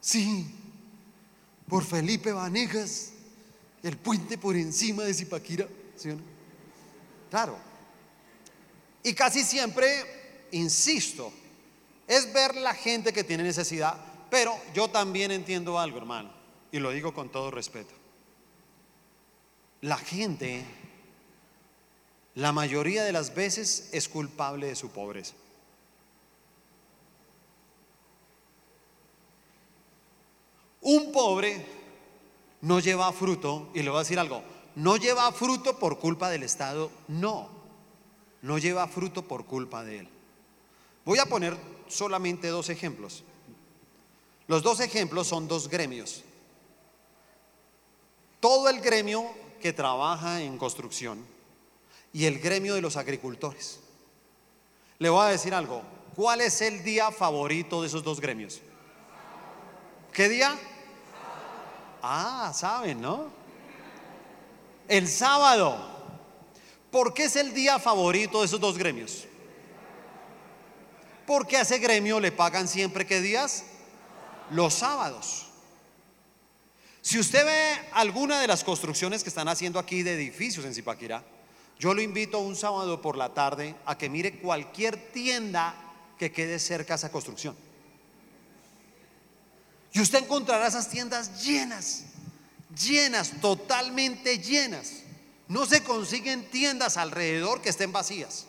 [0.00, 0.46] sí,
[1.68, 3.12] por Felipe Vanegas,
[3.82, 5.66] el puente por encima de Zipaquira.
[7.30, 7.56] Claro.
[9.02, 11.32] Y casi siempre, insisto,
[12.06, 13.96] es ver la gente que tiene necesidad,
[14.30, 16.30] pero yo también entiendo algo, hermano,
[16.70, 17.94] y lo digo con todo respeto.
[19.80, 20.64] La gente,
[22.34, 25.34] la mayoría de las veces, es culpable de su pobreza.
[30.80, 31.64] Un pobre
[32.62, 34.42] no lleva fruto, y le voy a decir algo,
[34.76, 37.48] no lleva fruto por culpa del Estado, no,
[38.40, 40.08] no lleva fruto por culpa de él.
[41.04, 41.56] Voy a poner
[41.88, 43.24] solamente dos ejemplos.
[44.46, 46.24] Los dos ejemplos son dos gremios.
[48.40, 49.24] Todo el gremio
[49.60, 51.31] que trabaja en construcción
[52.12, 53.80] y el gremio de los agricultores.
[54.98, 55.82] Le voy a decir algo,
[56.14, 58.60] ¿cuál es el día favorito de esos dos gremios?
[60.12, 60.58] ¿Qué día?
[62.02, 63.26] Ah, saben, ¿no?
[64.88, 65.90] El sábado.
[66.90, 69.26] ¿Por qué es el día favorito de esos dos gremios?
[71.26, 73.64] Porque a ese gremio le pagan siempre qué días?
[74.50, 75.46] Los sábados.
[77.00, 81.24] Si usted ve alguna de las construcciones que están haciendo aquí de edificios en Zipaquirá,
[81.78, 85.74] yo lo invito un sábado por la tarde a que mire cualquier tienda
[86.18, 87.56] que quede cerca a esa construcción.
[89.92, 92.04] Y usted encontrará esas tiendas llenas,
[92.74, 95.02] llenas, totalmente llenas.
[95.48, 98.46] No se consiguen tiendas alrededor que estén vacías.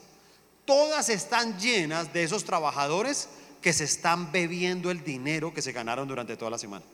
[0.66, 3.28] Todas están llenas de esos trabajadores
[3.62, 6.86] que se están bebiendo el dinero que se ganaron durante toda la semana.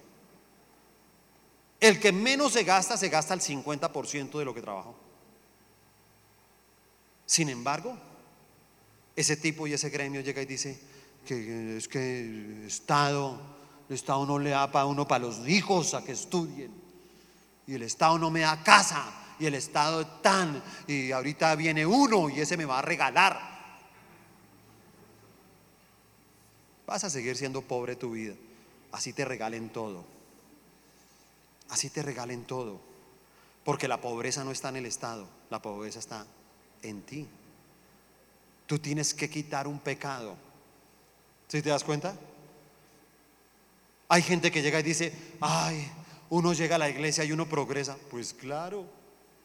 [1.79, 4.95] El que menos se gasta, se gasta el 50% de lo que trabajó.
[7.29, 7.95] Sin embargo,
[9.15, 10.79] ese tipo y ese gremio llega y dice
[11.27, 13.39] que es que el Estado
[13.87, 16.71] el Estado no le da para uno, para los hijos, a que estudien.
[17.67, 19.03] Y el Estado no me da casa.
[19.39, 20.61] Y el Estado es tan.
[20.87, 23.39] Y ahorita viene uno y ese me va a regalar.
[26.85, 28.35] Vas a seguir siendo pobre tu vida.
[28.91, 30.03] Así te regalen todo.
[31.69, 32.79] Así te regalen todo.
[33.63, 35.27] Porque la pobreza no está en el Estado.
[35.49, 36.27] La pobreza está
[36.81, 37.27] en ti.
[38.65, 40.35] Tú tienes que quitar un pecado.
[41.47, 42.15] ¿Sí te das cuenta?
[44.07, 45.87] Hay gente que llega y dice, ay,
[46.29, 47.97] uno llega a la iglesia y uno progresa.
[48.09, 48.85] Pues claro,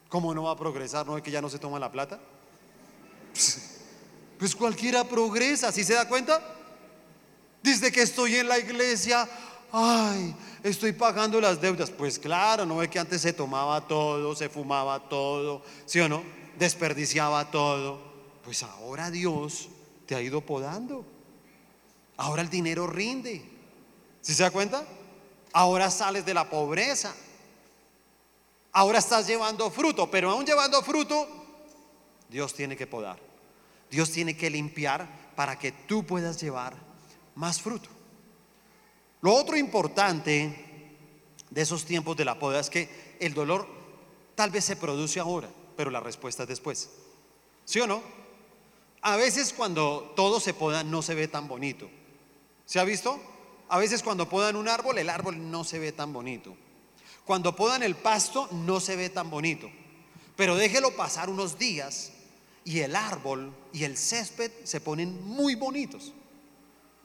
[0.09, 1.05] ¿cómo no va a progresar?
[1.05, 2.19] ¿No es que ya no se toma la plata?
[4.37, 6.41] Pues, cualquiera progresa, ¿sí se da cuenta?
[7.63, 9.27] Desde que estoy en la iglesia,
[9.71, 11.89] ay, estoy pagando las deudas.
[11.89, 16.21] Pues claro, no es que antes se tomaba todo, se fumaba todo, ¿sí o no?
[16.57, 17.99] Desperdiciaba todo.
[18.43, 19.69] Pues ahora Dios
[20.05, 21.05] te ha ido podando.
[22.17, 23.43] Ahora el dinero rinde.
[24.21, 24.85] ¿Sí se da cuenta?
[25.53, 27.15] Ahora sales de la pobreza.
[28.71, 31.27] Ahora estás llevando fruto, pero aún llevando fruto,
[32.29, 33.17] Dios tiene que podar.
[33.89, 36.75] Dios tiene que limpiar para que tú puedas llevar
[37.35, 37.89] más fruto.
[39.21, 40.97] Lo otro importante
[41.49, 43.75] de esos tiempos de la poda es que el dolor
[44.35, 46.89] Tal vez se produce ahora, pero la respuesta es después.
[47.65, 48.01] ¿Sí o no?
[49.01, 51.89] A veces cuando todo se poda no se ve tan bonito.
[52.65, 53.19] ¿Se ha visto?
[53.69, 56.55] A veces cuando podan un árbol, el árbol no se ve tan bonito.
[57.25, 59.69] Cuando podan el pasto, no se ve tan bonito.
[60.35, 62.11] Pero déjelo pasar unos días
[62.63, 66.13] y el árbol y el césped se ponen muy bonitos.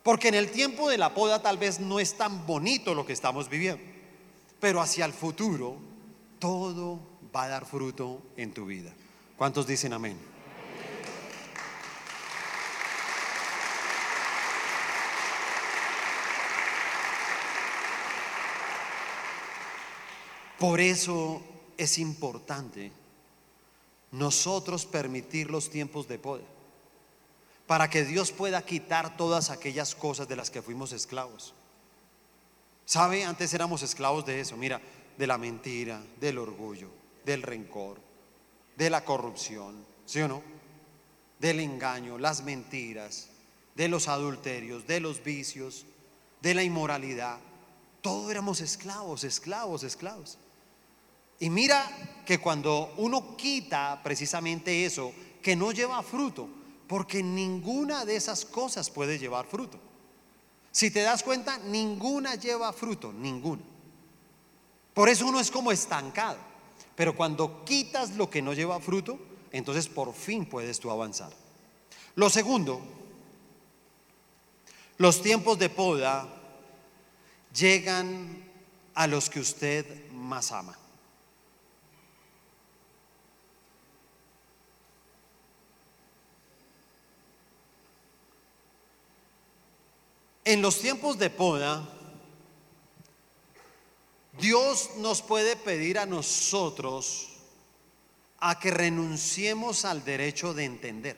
[0.03, 3.13] Porque en el tiempo de la poda tal vez no es tan bonito lo que
[3.13, 3.83] estamos viviendo.
[4.59, 5.77] Pero hacia el futuro,
[6.39, 8.93] todo va a dar fruto en tu vida.
[9.37, 10.19] ¿Cuántos dicen amén?
[20.59, 21.43] Por eso
[21.79, 22.93] es importante
[24.13, 26.45] nosotros permitir los tiempos de poder,
[27.67, 31.55] para que Dios pueda quitar todas aquellas cosas de las que fuimos esclavos.
[32.85, 33.25] ¿Sabe?
[33.25, 34.83] Antes éramos esclavos de eso, mira,
[35.17, 36.89] de la mentira, del orgullo,
[37.31, 38.01] del rencor,
[38.77, 40.43] de la corrupción, ¿sí o no?
[41.39, 43.29] Del engaño, las mentiras,
[43.77, 45.87] de los adulterios, de los vicios,
[46.43, 47.39] de la inmoralidad.
[48.01, 50.39] Todos éramos esclavos, esclavos, esclavos.
[51.39, 51.89] Y mira
[52.27, 56.49] que cuando uno quita precisamente eso, que no lleva fruto,
[56.89, 59.79] porque ninguna de esas cosas puede llevar fruto.
[60.73, 63.63] Si te das cuenta, ninguna lleva fruto, ninguna.
[64.93, 66.50] Por eso uno es como estancado.
[66.97, 69.19] Pero cuando quitas lo que no lleva fruto,
[69.53, 71.33] entonces por fin puedes tú avanzar.
[72.15, 72.81] Lo segundo,
[74.99, 76.29] los tiempos de poda
[77.55, 78.45] llegan
[78.95, 80.77] a los que usted más ama.
[90.45, 91.89] En los tiempos de poda,
[94.41, 97.29] Dios nos puede pedir a nosotros
[98.39, 101.17] a que renunciemos al derecho de entender.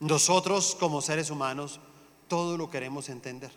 [0.00, 1.80] Nosotros como seres humanos
[2.28, 3.50] todo lo queremos entender.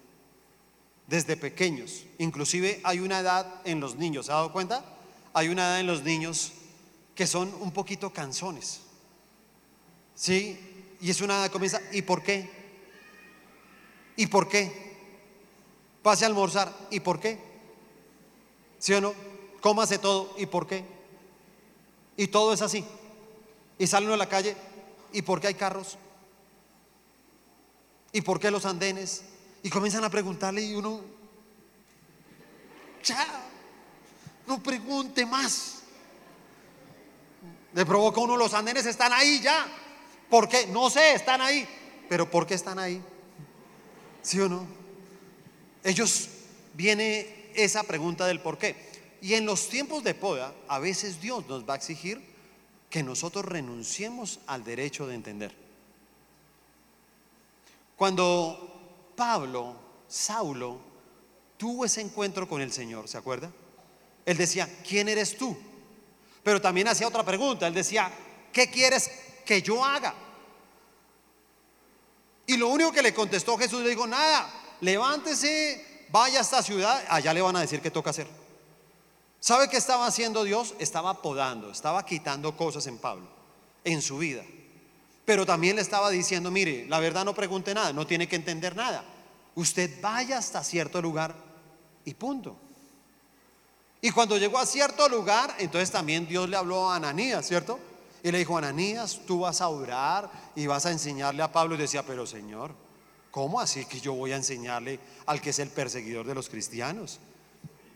[1.08, 2.06] Desde pequeños.
[2.18, 4.86] Inclusive hay una edad en los niños, ¿se ha dado cuenta?
[5.34, 6.54] Hay una edad en los niños
[7.16, 8.82] que son un poquito canzones.
[10.14, 10.60] ¿Sí?
[11.02, 12.50] Y es una edad que comienza, ¿y por qué?
[14.18, 14.89] ¿Y por qué?
[16.02, 17.40] Pase a almorzar, ¿y por qué?
[18.78, 19.14] ¿Sí o no?
[19.62, 20.86] Cómase todo, ¿y por qué?
[22.16, 22.86] Y todo es así.
[23.78, 24.56] Y salen a la calle,
[25.12, 25.98] ¿y por qué hay carros?
[28.12, 29.24] ¿Y por qué los andenes?
[29.62, 31.02] Y comienzan a preguntarle y uno,
[33.02, 33.26] chao,
[34.48, 35.82] no pregunte más.
[37.74, 39.66] Le provoca uno, los andenes están ahí ya.
[40.30, 40.68] ¿Por qué?
[40.68, 41.68] No sé, están ahí.
[42.08, 43.02] Pero ¿por qué están ahí?
[44.22, 44.79] ¿Sí o no?
[45.84, 46.30] Ellos
[46.74, 48.76] viene esa pregunta del por qué.
[49.22, 52.22] Y en los tiempos de poda, a veces Dios nos va a exigir
[52.90, 55.54] que nosotros renunciemos al derecho de entender.
[57.96, 59.76] Cuando Pablo,
[60.08, 60.80] Saulo,
[61.58, 63.52] tuvo ese encuentro con el Señor, ¿se acuerda?
[64.26, 65.58] Él decía, ¿quién eres tú?
[66.42, 68.12] Pero también hacía otra pregunta, él decía,
[68.54, 69.12] ¿qué quieres
[69.46, 70.16] que yo haga?
[72.48, 74.50] Y lo único que le contestó Jesús le dijo, nada,
[74.82, 78.28] levántese, vaya a esta ciudad, allá le van a decir qué toca hacer.
[79.40, 80.76] ¿Sabe qué estaba haciendo Dios?
[80.80, 83.28] Estaba podando, estaba quitando cosas en Pablo,
[83.84, 84.44] en su vida.
[85.26, 88.76] Pero también le estaba diciendo, mire, la verdad no pregunte nada, no tiene que entender
[88.76, 89.04] nada.
[89.56, 91.36] Usted vaya hasta cierto lugar
[92.04, 92.58] y punto.
[94.02, 97.80] Y cuando llegó a cierto lugar, entonces también Dios le habló a Ananías, ¿cierto?
[98.24, 101.76] Y le dijo, Ananías, tú vas a orar y vas a enseñarle a Pablo.
[101.76, 102.74] Y decía, pero Señor,
[103.32, 107.20] ¿cómo así que yo voy a enseñarle al que es el perseguidor de los cristianos?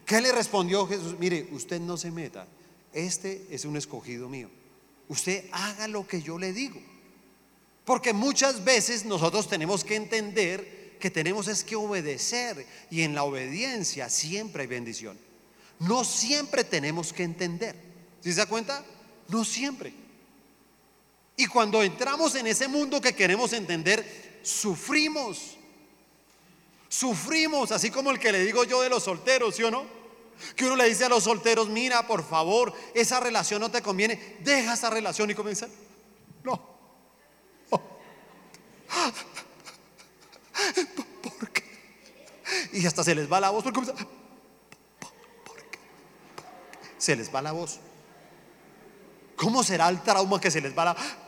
[0.05, 1.15] ¿Qué le respondió Jesús?
[1.19, 2.47] Mire, usted no se meta.
[2.93, 4.49] Este es un escogido mío.
[5.07, 6.79] Usted haga lo que yo le digo.
[7.85, 13.23] Porque muchas veces nosotros tenemos que entender que tenemos es que obedecer y en la
[13.23, 15.17] obediencia siempre hay bendición.
[15.79, 17.75] No siempre tenemos que entender.
[18.21, 18.85] ¿Sí se da cuenta?
[19.27, 19.93] No siempre.
[21.35, 25.57] Y cuando entramos en ese mundo que queremos entender, sufrimos.
[26.87, 29.83] Sufrimos, así como el que le digo yo de los solteros, ¿sí o no?
[30.55, 34.37] Que uno le dice a los solteros, mira, por favor, esa relación no te conviene,
[34.41, 35.67] deja esa relación y comienza.
[36.43, 36.73] No.
[41.39, 41.63] ¿Por qué?
[42.73, 43.95] Y hasta se les va la voz porque ¿Por
[45.71, 45.79] qué?
[46.97, 47.79] Se les va la voz.
[49.35, 51.22] ¿Cómo será el trauma que se les va la Y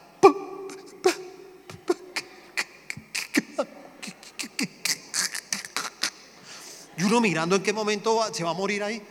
[7.05, 9.01] uno mirando en qué momento se va a morir ahí.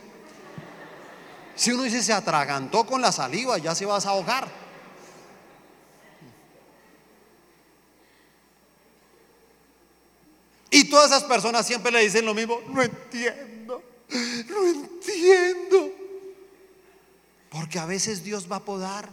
[1.55, 4.47] Si uno dice se atragantó con la saliva, ya se vas a ahogar.
[10.69, 13.81] Y todas esas personas siempre le dicen lo mismo, no entiendo,
[14.49, 15.91] no entiendo.
[17.49, 19.09] Porque a veces Dios va a podar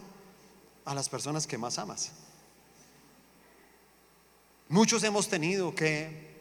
[0.85, 2.11] a las personas que más amas.
[4.68, 6.32] Muchos hemos tenido que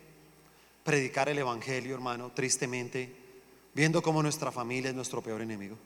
[0.84, 3.14] predicar el Evangelio, hermano, tristemente,
[3.74, 5.78] viendo cómo nuestra familia es nuestro peor enemigo.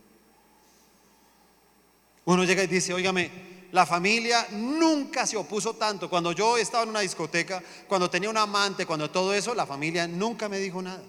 [2.26, 3.30] Uno llega y dice, óigame,
[3.72, 6.10] la familia nunca se opuso tanto.
[6.10, 10.08] Cuando yo estaba en una discoteca, cuando tenía un amante, cuando todo eso, la familia
[10.08, 11.04] nunca me dijo nada.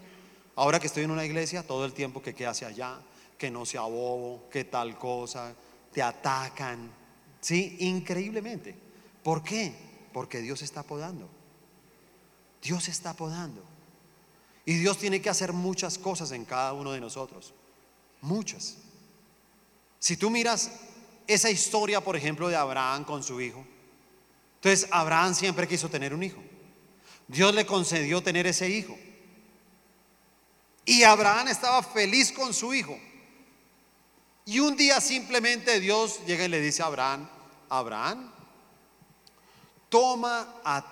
[0.56, 2.98] Ahora que estoy en una iglesia, todo el tiempo que qué hace allá,
[3.38, 5.54] que no sea bobo, que tal cosa,
[5.92, 6.90] te atacan.
[7.40, 8.74] Sí, increíblemente.
[9.22, 9.72] ¿Por qué?
[10.12, 11.28] Porque Dios está podando.
[12.62, 13.75] Dios está podando.
[14.66, 17.54] Y Dios tiene que hacer muchas cosas en cada uno de nosotros.
[18.20, 18.76] Muchas.
[20.00, 20.70] Si tú miras
[21.26, 23.64] esa historia, por ejemplo, de Abraham con su hijo.
[24.56, 26.42] Entonces, Abraham siempre quiso tener un hijo.
[27.28, 28.96] Dios le concedió tener ese hijo.
[30.84, 32.98] Y Abraham estaba feliz con su hijo.
[34.44, 37.28] Y un día simplemente Dios llega y le dice a Abraham,
[37.68, 38.32] Abraham,
[39.88, 40.84] toma a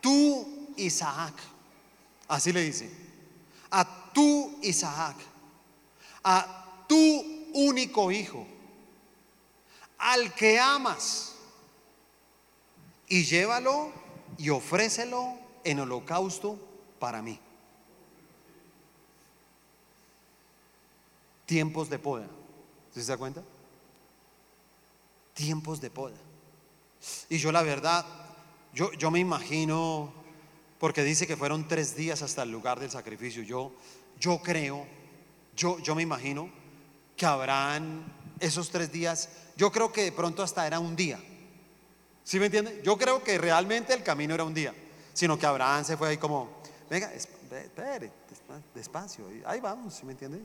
[0.00, 1.34] tu Isaac.
[2.28, 2.90] Así le dice,
[4.12, 5.16] tu Isaac,
[6.24, 8.46] a tu único hijo
[10.02, 11.32] al que amas
[13.08, 13.92] y llévalo
[14.36, 16.58] y ofrécelo en holocausto
[16.98, 17.38] para mí.
[21.46, 22.26] Tiempos de poda.
[22.92, 23.42] ¿Se da cuenta?
[25.34, 26.16] Tiempos de poda.
[27.28, 28.04] Y yo la verdad,
[28.74, 30.12] yo, yo me imagino,
[30.80, 33.44] porque dice que fueron tres días hasta el lugar del sacrificio.
[33.44, 33.70] Yo,
[34.18, 34.86] yo creo,
[35.56, 36.50] yo, yo me imagino
[37.16, 38.04] que habrán
[38.40, 41.20] esos tres días yo creo que de pronto hasta era un día.
[42.24, 42.80] ¿Sí me entiende?
[42.84, 44.74] Yo creo que realmente el camino era un día,
[45.12, 46.48] sino que Abraham se fue ahí como,
[46.88, 48.12] venga, espere,
[48.74, 50.40] despacio, ahí vamos, ¿sí me entiende?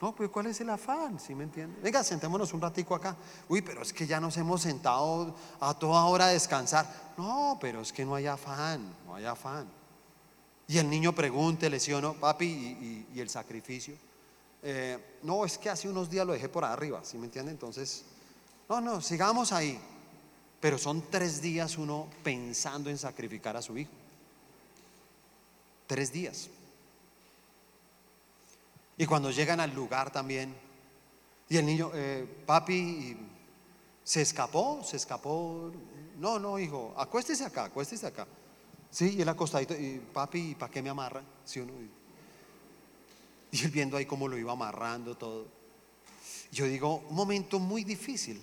[0.00, 1.20] No, pues ¿cuál es el afán?
[1.20, 1.78] ¿Sí me entiende?
[1.82, 3.16] Venga, sentémonos un ratico acá.
[3.48, 6.86] Uy, pero es que ya nos hemos sentado a toda hora a descansar.
[7.18, 9.70] No, pero es que no hay afán, no hay afán.
[10.70, 13.92] Y el niño pregúntele, ¿sí o no, papi, y, el sacrificio?
[14.62, 17.50] Eh, no, es que hace unos días lo dejé por arriba, ¿sí me entiende?
[17.50, 18.04] Entonces,
[18.68, 19.80] no, no, sigamos ahí.
[20.60, 23.90] Pero son tres días uno pensando en sacrificar a su hijo.
[25.88, 26.48] Tres días.
[28.96, 30.54] Y cuando llegan al lugar también,
[31.48, 33.16] y el niño, eh, papi,
[34.04, 34.84] ¿se escapó?
[34.84, 35.72] ¿Se escapó?
[36.16, 38.24] No, no, hijo, acuéstese acá, acuéstese acá.
[38.90, 41.22] Sí, y él acostadito, y papi, ¿para qué me amarra?
[41.44, 41.72] ¿Sí uno?
[43.52, 45.46] Y él viendo ahí cómo lo iba amarrando todo.
[46.52, 48.40] Yo digo, un momento muy difícil.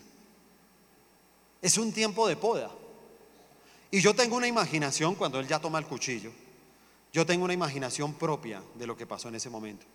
[1.62, 2.72] Es un tiempo de poda.
[3.92, 6.32] Y yo tengo una imaginación cuando él ya toma el cuchillo.
[7.12, 9.86] Yo tengo una imaginación propia de lo que pasó en ese momento.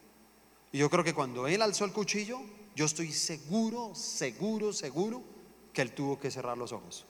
[0.73, 2.41] Y yo creo que cuando él alzó el cuchillo,
[2.75, 5.23] yo estoy seguro, seguro, seguro
[5.73, 7.07] que él tuvo que cerrar los ojos.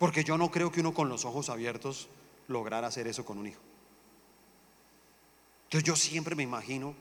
[0.00, 2.08] Porque yo no creo que uno con los ojos abiertos
[2.48, 3.60] lograra hacer eso con un hijo.
[5.64, 6.94] Entonces yo siempre me imagino,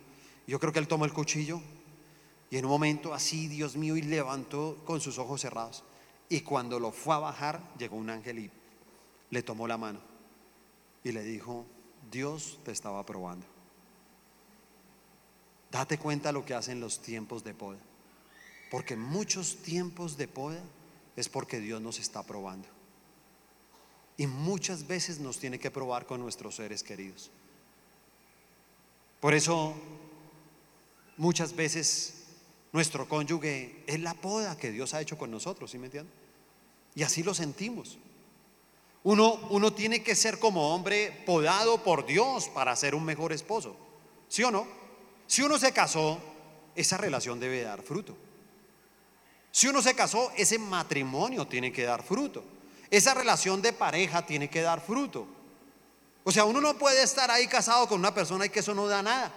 [0.45, 1.61] yo creo que él tomó el cuchillo
[2.51, 5.85] y en un momento así, Dios mío, y levantó con sus ojos cerrados.
[6.27, 8.51] Y cuando lo fue a bajar, llegó un ángel y
[9.29, 10.01] le tomó la mano
[11.01, 11.65] y le dijo,
[12.11, 13.45] Dios te estaba probando.
[15.71, 17.79] Date cuenta lo que hacen los tiempos de poda.
[18.69, 20.61] Porque muchos tiempos de poda
[21.15, 22.67] es porque Dios nos está probando.
[24.19, 27.31] Y muchas veces nos tiene que probar con nuestros seres queridos.
[29.21, 29.73] Por eso,
[31.15, 32.25] muchas veces
[32.73, 36.13] nuestro cónyuge es la poda que Dios ha hecho con nosotros, ¿sí me entienden?
[36.95, 37.97] Y así lo sentimos.
[39.03, 43.77] Uno, uno tiene que ser como hombre podado por Dios para ser un mejor esposo,
[44.27, 44.67] ¿sí o no?
[45.27, 46.19] Si uno se casó,
[46.75, 48.17] esa relación debe dar fruto.
[49.49, 52.58] Si uno se casó, ese matrimonio tiene que dar fruto.
[52.91, 55.27] Esa relación de pareja tiene que dar fruto.
[56.23, 58.87] O sea, uno no puede estar ahí casado con una persona y que eso no
[58.87, 59.31] da nada.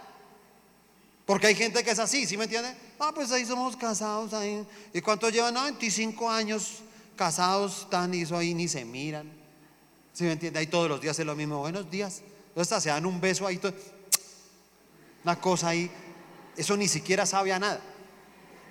[1.24, 2.74] Porque hay gente que es así, ¿sí me entiende?
[2.98, 4.66] Ah, pues ahí somos casados ahí.
[4.92, 5.54] ¿Y cuánto llevan?
[5.54, 6.78] 25 años
[7.16, 9.30] casados, están y eso ahí ni se miran.
[10.12, 10.58] ¿Sí me entiende?
[10.58, 11.58] Ahí todos los días es lo mismo.
[11.58, 12.22] Buenos días.
[12.56, 13.60] Hasta se dan un beso ahí.
[15.24, 15.90] Una cosa ahí.
[16.56, 17.80] Eso ni siquiera sabe a nada.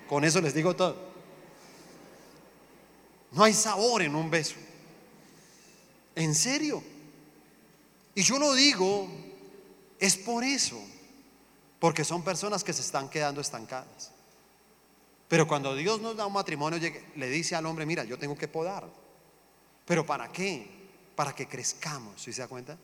[0.08, 1.12] Con eso les digo todo.
[3.32, 4.56] No hay sabor en un beso.
[6.16, 6.84] En serio.
[8.16, 9.07] Y yo lo digo,
[9.99, 10.82] es por eso.
[11.82, 14.12] porque son personas que se están quedando estancadas.
[15.28, 16.80] Pero cuando Dios nos da un matrimonio,
[17.16, 18.88] le dice al hombre, mira, yo tengo que podar.
[19.86, 20.68] ¿Pero para qué?
[21.16, 22.78] Para que crezcamos, ¿sí se da cuenta?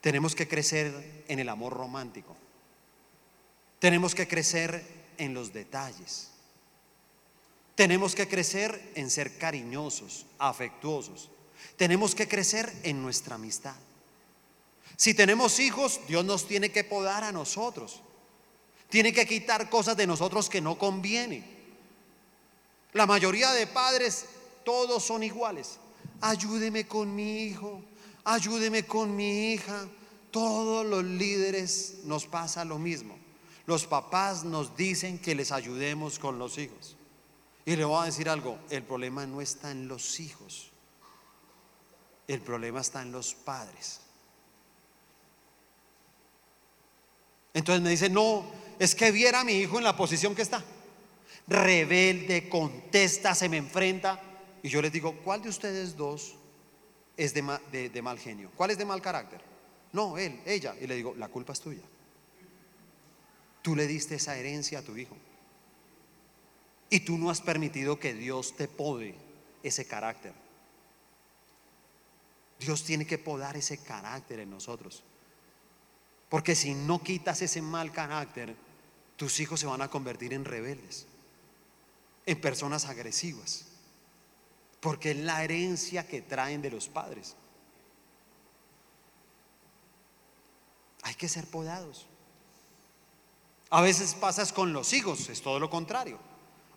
[0.00, 2.34] Tenemos que crecer en el amor romántico.
[3.78, 4.84] Tenemos que crecer
[5.18, 6.32] en los detalles.
[7.76, 11.30] Tenemos que crecer en ser cariñosos, afectuosos.
[11.76, 13.76] Tenemos que crecer en nuestra amistad.
[14.96, 18.00] Si tenemos hijos, Dios nos tiene que podar a nosotros.
[18.88, 21.44] Tiene que quitar cosas de nosotros que no convienen.
[22.92, 24.26] La mayoría de padres,
[24.64, 25.78] todos son iguales.
[26.20, 27.82] Ayúdeme con mi hijo,
[28.24, 29.88] ayúdeme con mi hija.
[30.30, 33.18] Todos los líderes nos pasa lo mismo.
[33.66, 36.96] Los papás nos dicen que les ayudemos con los hijos.
[37.64, 40.71] Y le voy a decir algo, el problema no está en los hijos,
[42.34, 44.00] el problema está en los padres.
[47.54, 48.44] Entonces me dice, no,
[48.78, 50.64] es que viera a mi hijo en la posición que está.
[51.46, 54.20] Rebelde, contesta, se me enfrenta.
[54.62, 56.34] Y yo les digo, ¿cuál de ustedes dos
[57.16, 57.42] es de,
[58.02, 58.50] mal genio?
[58.56, 59.40] ¿Cuál es de mal carácter?
[59.92, 60.74] No, él, ella.
[60.80, 61.82] Y le digo, la culpa es tuya.
[63.60, 65.16] Tú le diste esa herencia a tu hijo.
[66.88, 69.14] Y tú no has permitido que Dios te pode
[69.62, 70.41] ese carácter.
[72.62, 75.02] Dios tiene que podar ese carácter en nosotros.
[76.28, 78.56] Porque si no quitas ese mal carácter,
[79.16, 81.06] tus hijos se van a convertir en rebeldes,
[82.24, 83.66] en personas agresivas.
[84.80, 87.36] Porque es la herencia que traen de los padres.
[91.02, 92.06] Hay que ser podados.
[93.70, 96.18] A veces pasas con los hijos, es todo lo contrario.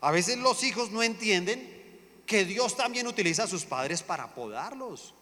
[0.01, 5.13] A veces los hijos no entienden que Dios también utiliza a sus padres para podarlos,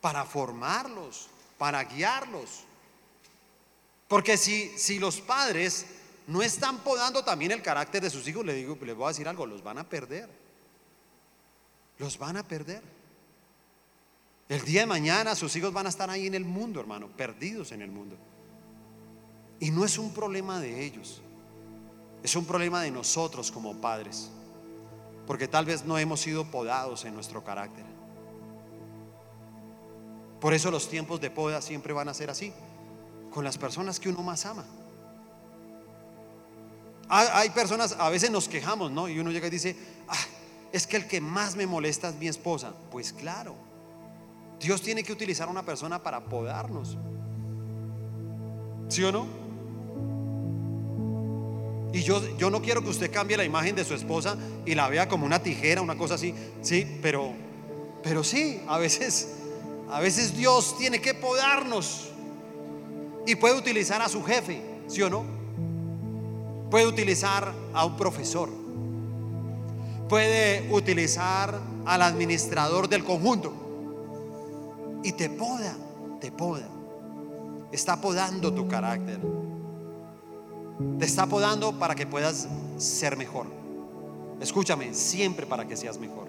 [0.00, 1.28] para formarlos,
[1.58, 2.64] para guiarlos.
[4.06, 5.86] Porque si, si los padres
[6.26, 9.28] no están podando también el carácter de sus hijos, les, digo, les voy a decir
[9.28, 10.28] algo, los van a perder.
[11.98, 12.82] Los van a perder.
[14.48, 17.72] El día de mañana sus hijos van a estar ahí en el mundo, hermano, perdidos
[17.72, 18.16] en el mundo.
[19.60, 21.20] Y no es un problema de ellos,
[22.22, 24.30] es un problema de nosotros como padres,
[25.26, 27.84] porque tal vez no hemos sido podados en nuestro carácter.
[30.40, 32.52] Por eso los tiempos de poda siempre van a ser así
[33.32, 34.64] con las personas que uno más ama.
[37.08, 39.08] Hay personas, a veces nos quejamos, ¿no?
[39.08, 39.74] Y uno llega y dice,
[40.08, 40.24] ah,
[40.72, 42.74] es que el que más me molesta es mi esposa.
[42.90, 43.54] Pues claro,
[44.60, 46.98] Dios tiene que utilizar a una persona para podarnos.
[48.88, 49.26] ¿Sí o no?
[51.92, 54.36] Y yo, yo no quiero que usted cambie la imagen de su esposa
[54.66, 56.34] y la vea como una tijera, una cosa así.
[56.60, 57.32] Sí, pero,
[58.02, 59.37] pero sí, a veces,
[59.90, 62.10] a veces Dios tiene que podarnos.
[63.26, 65.24] Y puede utilizar a su jefe, ¿sí o no?
[66.70, 68.48] Puede utilizar a un profesor.
[70.08, 73.52] Puede utilizar al administrador del conjunto.
[75.02, 75.74] Y te poda,
[76.20, 76.68] te poda.
[77.72, 79.20] Está podando tu carácter.
[80.98, 83.46] Te está podando para que puedas ser mejor.
[84.40, 86.28] Escúchame, siempre para que seas mejor.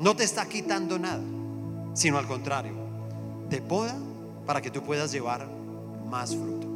[0.00, 1.22] No te está quitando nada,
[1.94, 2.72] sino al contrario.
[3.50, 3.96] Te poda
[4.46, 5.46] para que tú puedas llevar
[6.08, 6.66] más fruto.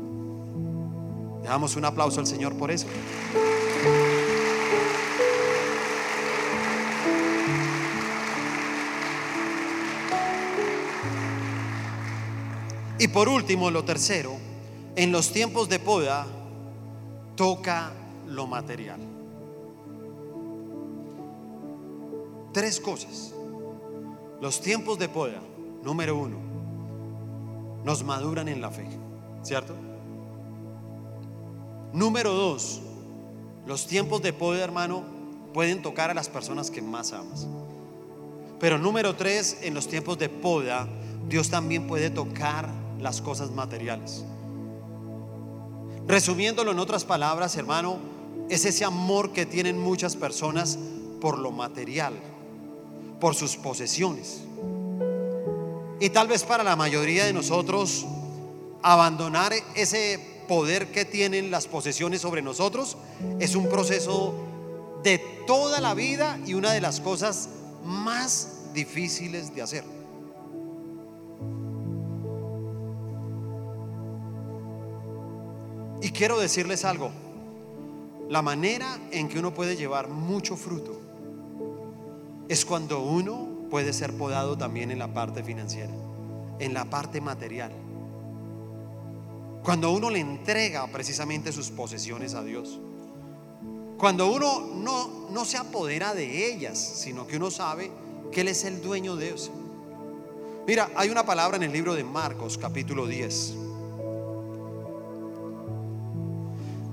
[1.42, 2.86] Le damos un aplauso al Señor por eso.
[12.98, 14.36] Y por último, lo tercero,
[14.94, 16.24] en los tiempos de poda
[17.34, 17.90] toca
[18.28, 19.00] lo material.
[22.52, 23.34] Tres cosas.
[24.43, 25.40] Los tiempos de poda,
[25.84, 26.36] número uno,
[27.84, 28.88] nos maduran en la fe.
[29.45, 29.72] ¿Cierto?
[31.93, 32.80] Número dos,
[33.66, 35.05] los tiempos de poder, hermano,
[35.55, 37.47] pueden tocar a las personas que más amas.
[38.59, 40.88] Pero número tres, en los tiempos de poda,
[41.28, 42.68] Dios también puede tocar
[42.99, 44.24] las cosas materiales.
[46.09, 47.99] Resumiéndolo en otras palabras, hermano,
[48.51, 50.80] es ese amor que tienen muchas personas
[51.20, 52.14] por lo material,
[53.23, 54.41] por sus posesiones.
[56.01, 58.05] Y tal vez para la mayoría de nosotros
[58.83, 60.18] abandonar ese
[60.49, 62.97] poder que tienen las posesiones sobre nosotros
[63.39, 64.35] es un proceso
[65.05, 67.49] de toda la vida y una de las cosas
[67.85, 69.85] más difíciles de hacer.
[76.01, 77.12] Y quiero decirles algo,
[78.29, 81.01] la manera en que uno puede llevar mucho fruto
[82.49, 85.93] es cuando uno puede ser podado también en la parte financiera,
[86.59, 87.72] en la parte material.
[89.62, 92.80] Cuando uno le entrega precisamente sus posesiones a Dios.
[93.97, 97.90] Cuando uno no, no se apodera de ellas, sino que uno sabe
[98.32, 99.53] que Él es el dueño de eso.
[100.66, 103.55] Mira, hay una palabra en el libro de Marcos, capítulo 10.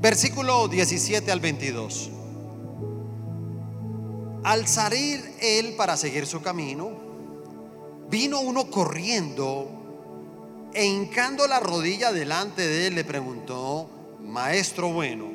[0.02, 2.12] Versículo 17 al 22.
[4.44, 6.92] Al salir él para seguir su camino,
[8.10, 9.70] vino uno corriendo
[10.74, 13.90] e hincando la rodilla delante de él le preguntó,
[14.22, 15.26] Maestro bueno,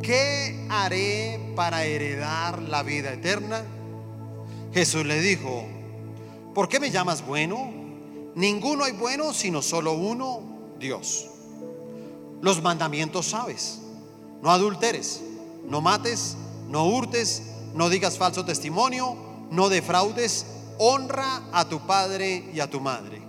[0.00, 3.64] ¿qué haré para heredar la vida eterna?
[4.72, 5.64] Jesús le dijo,
[6.54, 7.72] ¿por qué me llamas bueno?
[8.36, 10.40] Ninguno hay bueno sino solo uno,
[10.78, 11.30] Dios.
[12.40, 13.80] Los mandamientos sabes,
[14.40, 15.22] no adulteres,
[15.64, 16.36] no mates,
[16.68, 19.16] no hurtes, no digas falso testimonio,
[19.50, 20.46] no defraudes,
[20.78, 23.20] honra a tu padre y a tu madre.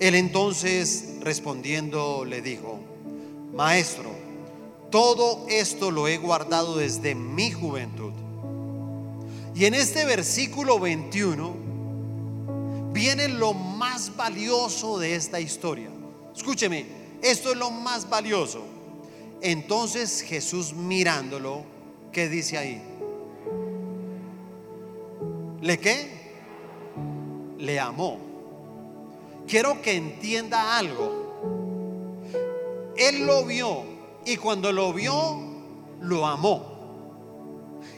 [0.00, 2.78] Él entonces respondiendo le dijo,
[3.52, 4.10] Maestro,
[4.90, 8.12] todo esto lo he guardado desde mi juventud.
[9.54, 11.56] Y en este versículo 21
[12.92, 15.90] viene lo más valioso de esta historia.
[16.34, 16.86] Escúcheme,
[17.22, 18.62] esto es lo más valioso.
[19.42, 21.64] Entonces Jesús mirándolo,
[22.12, 22.82] ¿qué dice ahí?
[25.60, 26.32] ¿Le qué?
[27.58, 28.18] Le amó.
[29.46, 31.28] Quiero que entienda algo.
[32.96, 33.82] Él lo vio
[34.24, 35.40] y cuando lo vio,
[36.00, 36.78] lo amó.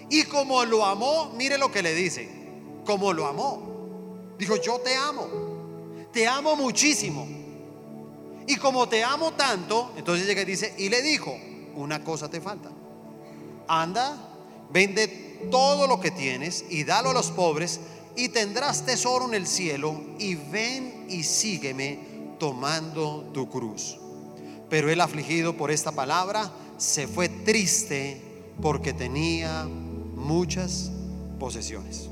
[0.08, 2.28] Y como lo amó, mire lo que le dice.
[2.84, 3.70] Como lo amó.
[4.38, 5.26] Dijo, yo te amo.
[6.12, 7.26] Te amo muchísimo.
[8.46, 11.36] Y como te amo tanto, entonces llega y dice, y le dijo,
[11.76, 12.70] una cosa te falta.
[13.68, 14.29] Anda,
[14.72, 17.80] vende todo lo que tienes y dalo a los pobres
[18.16, 21.98] y tendrás tesoro en el cielo y ven y sígueme
[22.38, 23.98] tomando tu cruz.
[24.68, 28.20] Pero él afligido por esta palabra se fue triste
[28.60, 30.90] porque tenía muchas
[31.38, 32.08] posesiones.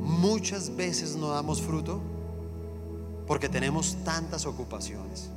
[0.00, 2.00] Muchas veces no damos fruto
[3.26, 5.30] porque tenemos tantas ocupaciones.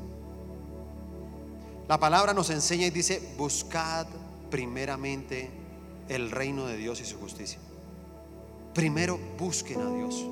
[1.88, 4.07] La palabra nos enseña y dice, buscad
[4.49, 5.51] primeramente
[6.09, 7.59] el reino de Dios y su justicia.
[8.73, 10.25] Primero busquen a Dios.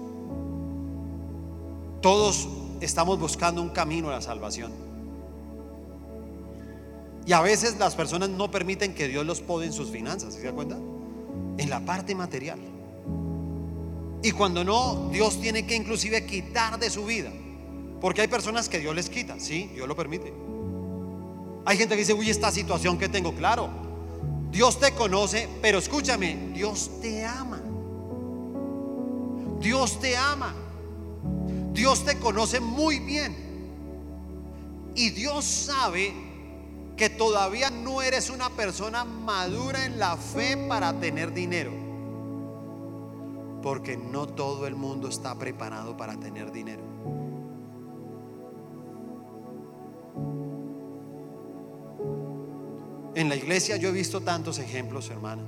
[2.01, 2.47] Todos
[2.81, 4.71] estamos buscando un camino a la salvación.
[7.25, 10.43] Y a veces las personas no permiten que Dios los pode en sus finanzas, ¿se
[10.43, 10.77] da cuenta?
[11.57, 12.59] En la parte material.
[14.21, 17.31] Y cuando no, Dios tiene que inclusive quitar de su vida.
[18.01, 20.33] Porque hay personas que Dios les quita, sí, Dios lo permite.
[21.65, 23.69] Hay gente que dice, uy, esta situación que tengo, claro,
[24.51, 27.61] Dios te conoce, pero escúchame, Dios te ama.
[29.59, 30.53] Dios te ama.
[31.71, 33.35] Dios te conoce muy bien.
[34.95, 36.13] Y Dios sabe
[36.95, 41.71] que todavía no eres una persona madura en la fe para tener dinero.
[43.63, 46.92] Porque no todo el mundo está preparado para tener dinero.
[53.23, 55.43] En la iglesia yo he visto tantos ejemplos, hermana.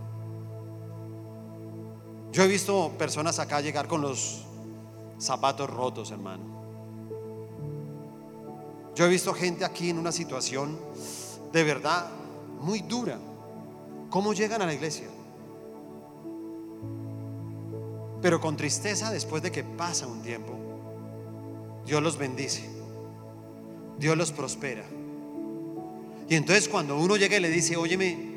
[2.32, 4.45] Yo he visto personas acá llegar con los
[5.19, 6.45] zapatos rotos, hermano.
[8.95, 10.80] Yo he visto gente aquí en una situación
[11.51, 12.07] de verdad
[12.61, 13.19] muy dura.
[14.09, 15.09] ¿Cómo llegan a la iglesia?
[18.21, 20.53] Pero con tristeza después de que pasa un tiempo,
[21.86, 22.69] Dios los bendice,
[23.99, 24.86] Dios los prospera.
[26.28, 28.36] Y entonces cuando uno llega y le dice, óyeme,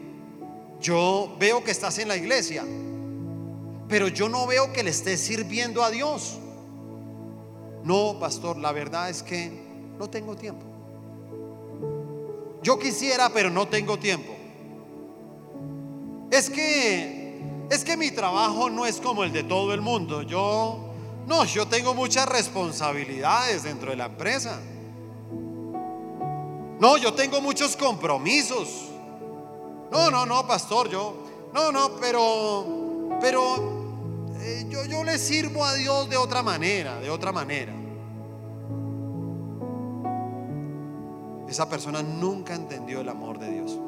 [0.80, 2.64] yo veo que estás en la iglesia,
[3.89, 6.39] pero yo no veo que le estés sirviendo a Dios.
[7.84, 9.51] No, pastor, la verdad es que
[9.99, 10.64] no tengo tiempo.
[12.62, 14.34] Yo quisiera, pero no tengo tiempo.
[16.30, 17.18] Es que
[17.70, 20.22] es que mi trabajo no es como el de todo el mundo.
[20.22, 20.89] Yo
[21.26, 24.59] no, yo tengo muchas responsabilidades dentro de la empresa.
[26.81, 28.89] No, yo tengo muchos compromisos.
[29.91, 31.14] No, no, no, pastor, yo.
[31.53, 33.41] No, no, pero, pero
[34.41, 37.74] eh, yo, yo le sirvo a Dios de otra manera, de otra manera.
[41.49, 43.79] Esa persona nunca entendió el amor de Dios.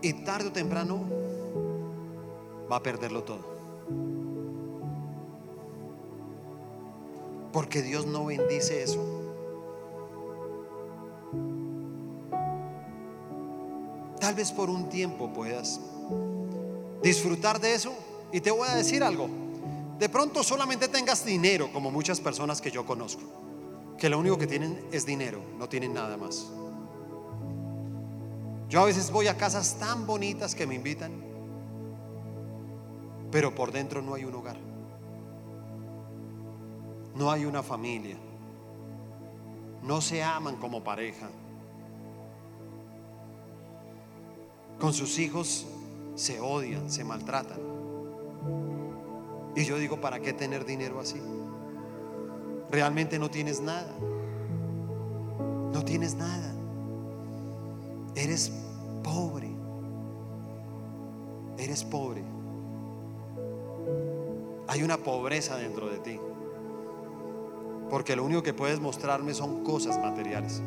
[0.00, 1.04] Y tarde o temprano
[2.70, 3.54] va a perderlo todo.
[7.52, 9.23] Porque Dios no bendice eso.
[14.24, 15.78] Tal vez por un tiempo puedas
[17.02, 17.94] disfrutar de eso.
[18.32, 19.28] Y te voy a decir algo.
[19.98, 23.20] de pronto solamente tengas dinero, como muchas personas que yo conozco,
[23.98, 26.46] que lo único que tienen es dinero, no tienen nada más.
[28.70, 31.12] Yo a veces voy a casas tan bonitas que me invitan,
[33.30, 34.56] pero por dentro no hay un hogar,
[37.14, 38.16] no hay una familia,
[39.82, 41.28] no se aman como pareja.
[44.78, 45.66] Con sus hijos
[46.14, 47.58] se odian, se maltratan.
[49.56, 51.20] Y yo digo, ¿para qué tener dinero así?
[52.70, 53.92] Realmente no tienes nada.
[55.72, 56.52] No tienes nada.
[58.16, 58.52] Eres
[59.02, 59.50] pobre.
[61.58, 62.24] Eres pobre.
[64.66, 66.20] Hay una pobreza dentro de ti.
[67.90, 70.62] Porque lo único que puedes mostrarme son cosas materiales.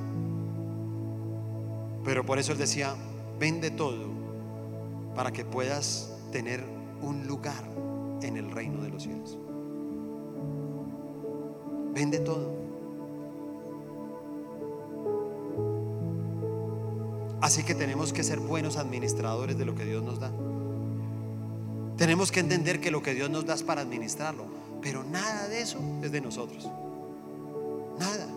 [2.06, 2.96] Pero por eso él decía,
[3.40, 4.08] vende todo
[5.16, 6.64] para que puedas tener
[7.02, 7.64] un lugar
[8.22, 9.38] en el reino de los cielos.
[11.94, 12.56] Vende todo.
[17.42, 20.32] Así que tenemos que ser buenos administradores de lo que Dios nos da.
[21.96, 24.46] Tenemos que entender que lo que Dios nos da es para administrarlo,
[24.82, 26.68] pero nada de eso es de nosotros.
[27.98, 28.28] Nada.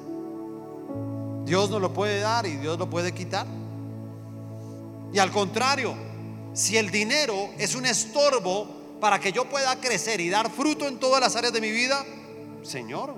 [1.44, 3.46] Dios nos lo puede dar y Dios lo puede quitar.
[5.12, 5.94] Y al contrario,
[6.52, 8.66] si el dinero es un estorbo
[9.00, 12.04] para que yo pueda crecer y dar fruto en todas las áreas de mi vida,
[12.62, 13.14] Señor,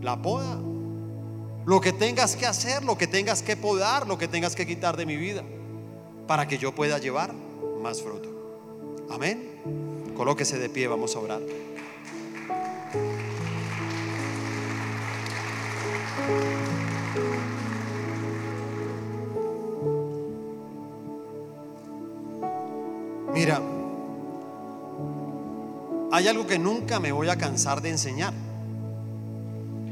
[0.00, 0.60] la poda.
[1.64, 4.96] Lo que tengas que hacer, lo que tengas que podar, lo que tengas que quitar
[4.96, 5.42] de mi vida,
[6.26, 7.32] para que yo pueda llevar
[7.80, 8.28] más fruto.
[9.10, 10.12] Amén.
[10.16, 11.40] Colóquese de pie, vamos a orar.
[23.42, 23.60] Mira,
[26.12, 28.32] hay algo que nunca me voy a cansar de enseñar.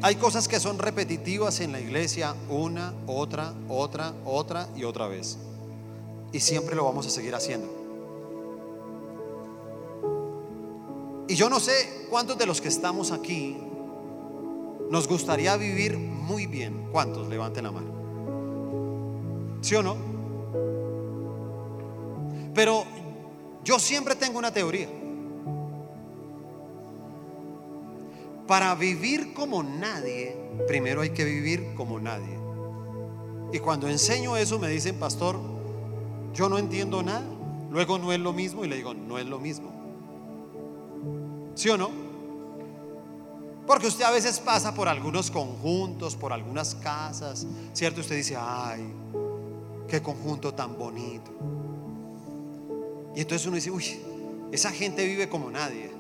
[0.03, 5.37] Hay cosas que son repetitivas en la iglesia una, otra, otra, otra y otra vez.
[6.31, 7.67] Y siempre lo vamos a seguir haciendo.
[11.27, 13.57] Y yo no sé cuántos de los que estamos aquí
[14.91, 16.87] nos gustaría vivir muy bien.
[16.93, 17.27] ¿Cuántos?
[17.27, 17.91] Levanten la mano.
[19.61, 19.97] ¿Sí o no?
[22.55, 23.01] Pero
[23.65, 24.89] yo siempre tengo una teoría.
[28.47, 30.37] Para vivir como nadie,
[30.67, 32.39] primero hay que vivir como nadie.
[33.53, 35.39] Y cuando enseño eso me dicen, pastor,
[36.35, 37.25] yo no entiendo nada.
[37.71, 39.71] Luego no es lo mismo y le digo, no es lo mismo.
[41.55, 41.91] ¿Sí o no?
[43.67, 48.01] Porque usted a veces pasa por algunos conjuntos, por algunas casas, ¿cierto?
[48.01, 48.93] Usted dice, ay,
[49.87, 51.31] qué conjunto tan bonito.
[53.15, 53.85] Y entonces uno dice, uy,
[54.53, 55.91] esa gente vive como nadie.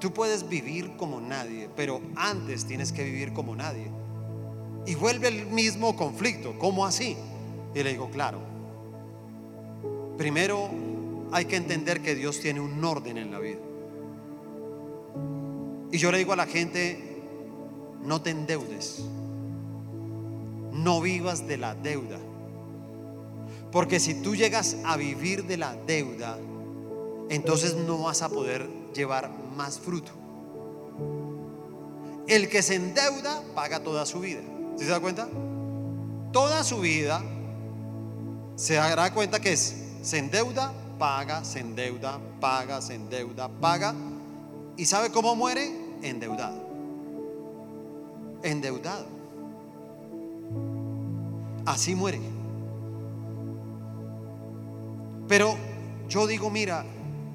[0.00, 3.90] Tú puedes vivir como nadie, pero antes tienes que vivir como nadie.
[4.86, 7.16] Y vuelve el mismo conflicto, ¿cómo así?
[7.74, 8.40] Y le digo, claro,
[10.16, 10.70] primero
[11.32, 13.58] hay que entender que Dios tiene un orden en la vida.
[15.90, 17.22] Y yo le digo a la gente,
[18.02, 19.04] no te endeudes,
[20.72, 22.18] no vivas de la deuda.
[23.70, 26.38] Porque si tú llegas a vivir de la deuda,
[27.28, 30.12] entonces no vas a poder llevar más fruto.
[32.26, 34.40] El que se endeuda paga toda su vida.
[34.76, 35.28] ¿Se da cuenta?
[36.32, 37.22] Toda su vida
[38.56, 43.94] se dará cuenta que es, se endeuda, paga, se endeuda, paga, se endeuda, paga.
[44.76, 45.70] ¿Y sabe cómo muere?
[46.02, 46.60] Endeudado.
[48.42, 49.06] Endeudado.
[51.64, 52.37] Así muere.
[55.28, 55.56] Pero
[56.08, 56.84] yo digo, mira,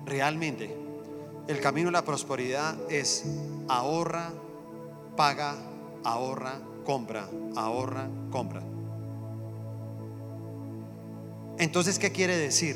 [0.05, 0.75] realmente
[1.47, 3.23] el camino de la prosperidad es
[3.67, 4.31] ahorra,
[5.15, 5.55] paga,
[6.03, 8.61] ahorra, compra, ahorra, compra.
[11.59, 12.75] Entonces, ¿qué quiere decir?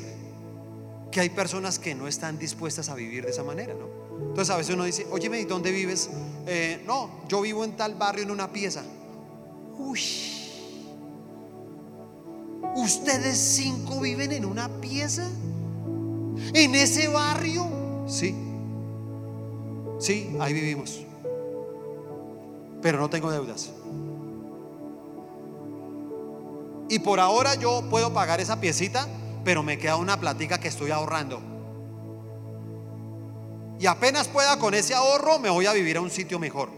[1.10, 3.88] Que hay personas que no están dispuestas a vivir de esa manera, ¿no?
[4.20, 6.10] Entonces a veces uno dice, oye, ¿y dónde vives?
[6.46, 8.84] Eh, no, yo vivo en tal barrio en una pieza.
[9.78, 10.00] Uy,
[12.78, 15.28] ¿ustedes cinco viven en una pieza?
[16.54, 17.66] ¿En ese barrio?
[18.06, 18.34] Sí.
[19.98, 21.00] Sí, ahí vivimos.
[22.80, 23.70] Pero no tengo deudas.
[26.88, 29.06] Y por ahora yo puedo pagar esa piecita,
[29.44, 31.40] pero me queda una platica que estoy ahorrando.
[33.80, 36.70] Y apenas pueda con ese ahorro, me voy a vivir a un sitio mejor.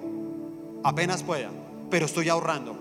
[0.82, 1.50] Apenas pueda,
[1.90, 2.79] pero estoy ahorrando.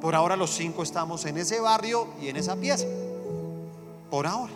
[0.00, 2.86] Por ahora los cinco estamos en ese barrio y en esa pieza.
[4.10, 4.52] Por ahora.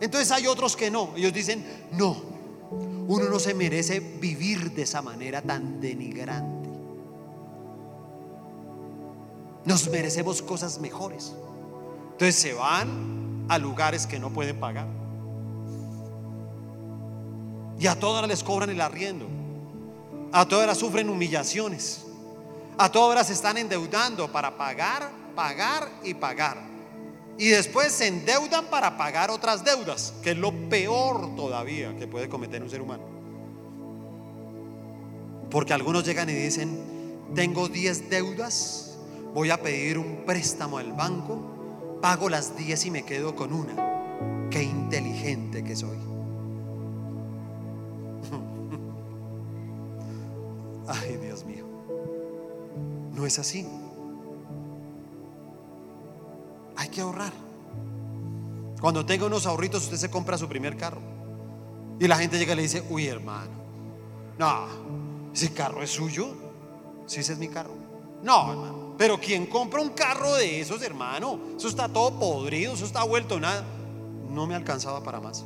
[0.00, 1.10] Entonces hay otros que no.
[1.16, 2.16] Ellos dicen, no,
[3.08, 6.68] uno no se merece vivir de esa manera tan denigrante.
[9.64, 11.34] Nos merecemos cosas mejores.
[12.12, 14.86] Entonces se van a lugares que no pueden pagar.
[17.78, 19.26] Y a todas les cobran el arriendo.
[20.32, 22.07] A todas sufren humillaciones.
[22.78, 26.58] A todas se están endeudando para pagar, pagar y pagar.
[27.36, 32.28] Y después se endeudan para pagar otras deudas, que es lo peor todavía que puede
[32.28, 33.02] cometer un ser humano.
[35.50, 36.78] Porque algunos llegan y dicen,
[37.34, 38.96] tengo 10 deudas,
[39.34, 43.74] voy a pedir un préstamo al banco, pago las 10 y me quedo con una.
[44.50, 45.98] Qué inteligente que soy.
[50.86, 51.17] Ay.
[53.18, 53.66] No es así.
[56.76, 57.32] Hay que ahorrar.
[58.80, 61.00] Cuando tenga unos ahorritos, usted se compra su primer carro.
[61.98, 63.50] Y la gente llega y le dice, uy hermano,
[64.38, 66.28] no, ese carro es suyo.
[67.06, 67.74] Sí, ese es mi carro.
[68.22, 68.94] No, hermano.
[68.96, 73.40] Pero quien compra un carro de esos, hermano, eso está todo podrido, eso está vuelto
[73.40, 73.64] nada.
[74.30, 75.44] No me alcanzaba para más.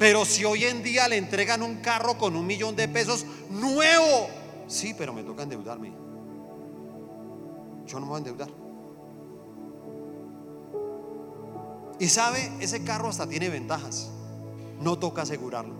[0.00, 4.30] Pero si hoy en día le entregan un carro con un millón de pesos nuevo,
[4.68, 5.92] sí, pero me toca endeudarme.
[7.86, 8.48] Yo no me voy a endeudar.
[11.98, 14.10] Y sabe, ese carro hasta tiene ventajas.
[14.80, 15.74] No toca asegurarlo.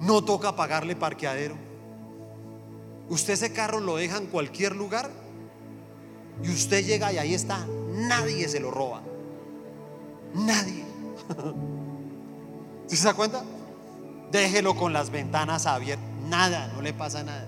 [0.00, 1.54] No toca pagarle parqueadero.
[3.08, 5.08] Usted ese carro lo deja en cualquier lugar
[6.42, 7.64] y usted llega y ahí está.
[7.92, 9.02] Nadie se lo roba.
[10.34, 10.84] Nadie.
[12.86, 13.44] ¿Sí se da cuenta?
[14.32, 16.15] Déjelo con las ventanas abiertas.
[16.28, 17.46] Nada, no le pasa nada.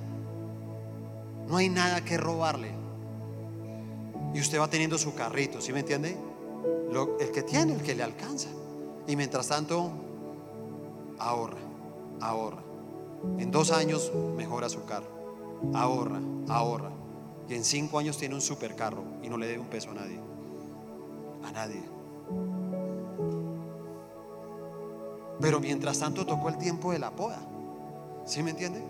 [1.47, 2.73] No hay nada que robarle.
[4.35, 6.17] Y usted va teniendo su carrito, ¿sí me entiende?
[7.21, 8.49] el que tiene, el que le alcanza.
[9.07, 9.91] Y mientras tanto,
[11.19, 11.59] ahorra,
[12.21, 12.63] ahorra.
[13.39, 15.07] En dos años mejora su carro.
[15.75, 16.91] Ahorra, ahorra.
[17.49, 20.21] Y en cinco años tiene un supercarro y no le debe un peso a nadie.
[21.45, 21.83] A nadie.
[25.41, 27.39] Pero mientras tanto tocó el tiempo de la poda.
[28.29, 28.83] ¿Sí me entiende?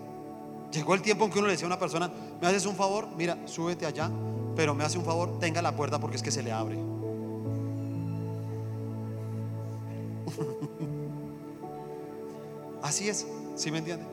[0.71, 2.11] Llegó el tiempo en que uno le decía a una persona,
[2.41, 4.11] me haces un favor, mira, súbete allá,
[4.53, 6.75] pero me hace un favor, tenga la puerta porque es que se le abre.
[12.83, 13.25] Así es,
[13.55, 14.05] ¿sí me entiende?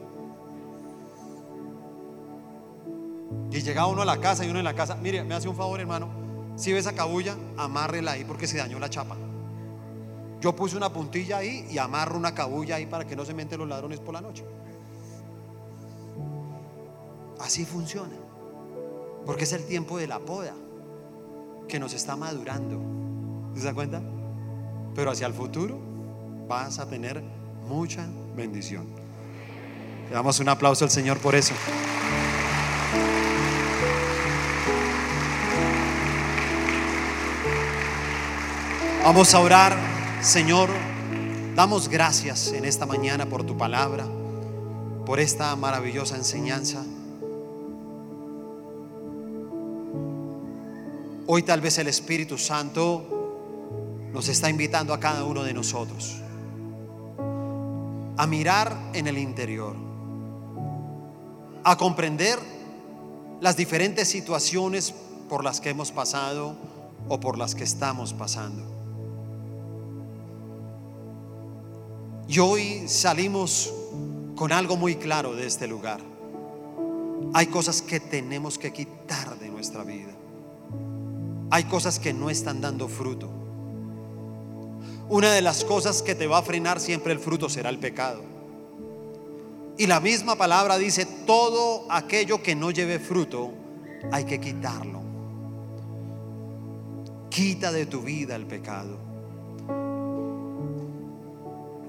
[3.51, 5.57] Y llega uno a la casa y uno en la casa, mire, me hace un
[5.57, 6.09] favor hermano,
[6.55, 9.16] si ves a cabulla, amárrela ahí porque se dañó la chapa.
[10.41, 13.59] Yo puse una puntilla ahí y amarro una cabulla ahí para que no se menten
[13.59, 14.45] los ladrones por la noche.
[17.41, 18.14] Así funciona.
[19.24, 20.55] Porque es el tiempo de la poda
[21.68, 22.80] que nos está madurando.
[23.57, 24.03] ¿Se da cuenta?
[24.95, 25.78] Pero hacia el futuro
[26.49, 27.22] vas a tener
[27.68, 28.07] mucha
[28.37, 28.87] bendición.
[30.09, 31.55] Le damos un aplauso al Señor por eso.
[39.03, 39.76] Vamos a orar,
[40.20, 40.68] Señor.
[41.55, 44.05] Damos gracias en esta mañana por tu palabra,
[45.07, 46.84] por esta maravillosa enseñanza.
[51.29, 53.05] Hoy tal vez el Espíritu Santo
[54.12, 56.22] nos está invitando a cada uno de nosotros
[58.16, 59.74] a mirar en el interior,
[61.64, 62.39] a comprender
[63.41, 64.95] las diferentes situaciones
[65.29, 66.57] por las que hemos pasado
[67.09, 68.62] o por las que estamos pasando.
[72.29, 73.72] Y hoy salimos
[74.35, 76.01] con algo muy claro de este lugar.
[77.35, 80.16] Hay cosas que tenemos que quitar de nuestra vida.
[81.51, 83.30] Hay cosas que no están dando fruto.
[85.09, 88.22] Una de las cosas que te va a frenar siempre el fruto será el pecado.
[89.78, 93.53] Y la misma palabra dice, todo aquello que no lleve fruto,
[94.11, 95.03] hay que quitarlo.
[97.28, 98.99] Quita de tu vida el pecado.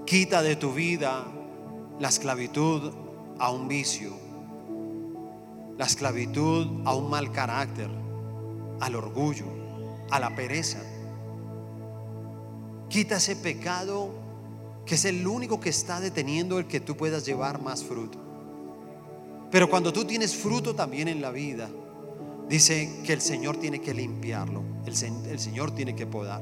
[0.06, 1.26] Quita de tu vida
[2.00, 2.94] la esclavitud
[3.40, 4.12] a un vicio,
[5.78, 7.90] la esclavitud a un mal carácter,
[8.80, 9.46] al orgullo,
[10.10, 10.80] a la pereza.
[12.90, 14.12] Quita ese pecado
[14.86, 18.18] que es el único que está deteniendo el que tú puedas llevar más fruto.
[19.52, 21.70] Pero cuando tú tienes fruto también en la vida,
[22.48, 24.94] dice que el Señor tiene que limpiarlo, el,
[25.30, 26.42] el Señor tiene que podar.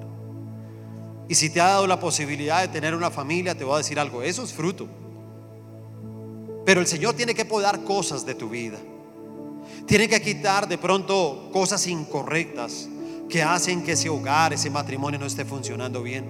[1.28, 4.00] Y si te ha dado la posibilidad de tener una familia, te voy a decir
[4.00, 4.88] algo, eso es fruto.
[6.66, 8.78] Pero el Señor tiene que podar cosas de tu vida.
[9.86, 12.88] Tiene que quitar de pronto cosas incorrectas,
[13.30, 16.26] que hacen que ese hogar, ese matrimonio no esté funcionando bien,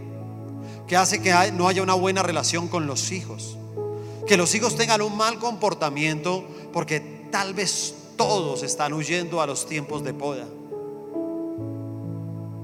[0.87, 3.57] que hace que no haya una buena relación con los hijos,
[4.27, 6.99] que los hijos tengan un mal comportamiento porque
[7.31, 10.45] tal vez todos están huyendo a los tiempos de poda.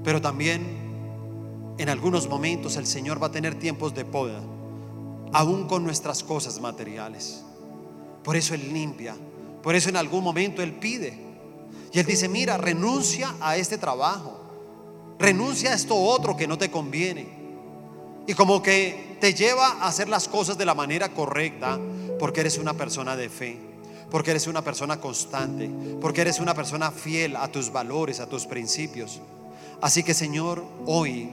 [0.04, 0.82] Pero también
[1.78, 4.40] en algunos momentos el Señor va a tener tiempos de poda,
[5.32, 7.42] aún con nuestras cosas materiales.
[8.24, 9.16] Por eso Él limpia,
[9.62, 11.16] por eso en algún momento Él pide.
[11.92, 14.40] Y Él dice, mira, renuncia a este trabajo,
[15.18, 17.42] renuncia a esto otro que no te conviene.
[18.26, 21.78] Y como que te lleva a hacer las cosas de la manera correcta,
[22.18, 23.58] porque eres una persona de fe,
[24.10, 28.46] porque eres una persona constante, porque eres una persona fiel a tus valores, a tus
[28.46, 29.20] principios.
[29.80, 31.30] Así que Señor, hoy,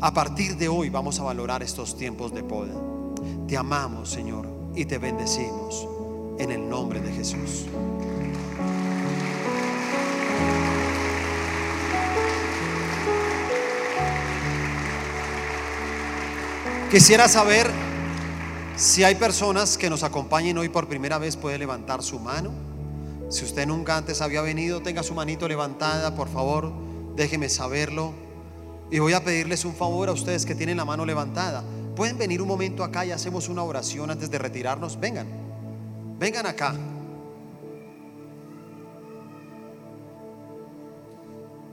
[0.00, 2.74] a partir de hoy vamos a valorar estos tiempos de poder.
[3.48, 5.95] Te amamos, Señor, y te bendecimos
[6.38, 7.66] en el nombre de Jesús.
[16.90, 17.68] Quisiera saber
[18.76, 22.52] si hay personas que nos acompañen hoy por primera vez, puede levantar su mano.
[23.28, 26.72] Si usted nunca antes había venido, tenga su manito levantada, por favor,
[27.16, 28.12] déjeme saberlo.
[28.90, 31.64] Y voy a pedirles un favor a ustedes que tienen la mano levantada.
[31.96, 35.00] Pueden venir un momento acá y hacemos una oración antes de retirarnos.
[35.00, 35.26] Vengan,
[36.18, 36.74] vengan acá.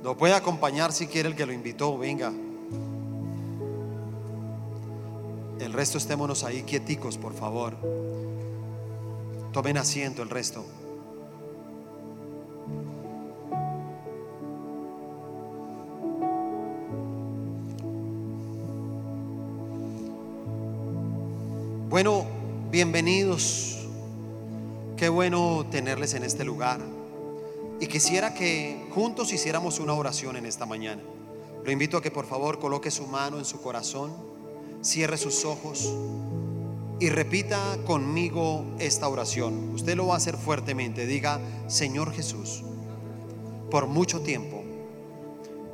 [0.04, 2.32] Lo puede acompañar si quiere el que lo invitó, venga.
[5.60, 7.78] El resto estémonos ahí quieticos, por favor.
[9.54, 10.66] Tomen asiento el resto.
[21.90, 22.26] Bueno,
[22.72, 23.73] bienvenidos.
[25.04, 26.80] Qué bueno tenerles en este lugar.
[27.82, 31.02] Y quisiera que juntos hiciéramos una oración en esta mañana.
[31.62, 34.14] Lo invito a que por favor coloque su mano en su corazón
[34.82, 35.94] cierre sus ojos
[37.02, 39.74] y repita conmigo esta oración.
[39.74, 41.06] Usted lo va a hacer fuertemente.
[41.06, 42.64] Diga, Señor Jesús,
[43.70, 44.64] por mucho tiempo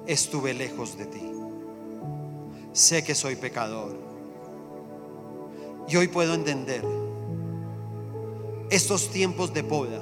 [0.07, 1.32] estuve lejos de ti.
[2.73, 3.95] Sé que soy pecador.
[5.88, 6.84] Y hoy puedo entender
[8.70, 10.01] estos tiempos de poda.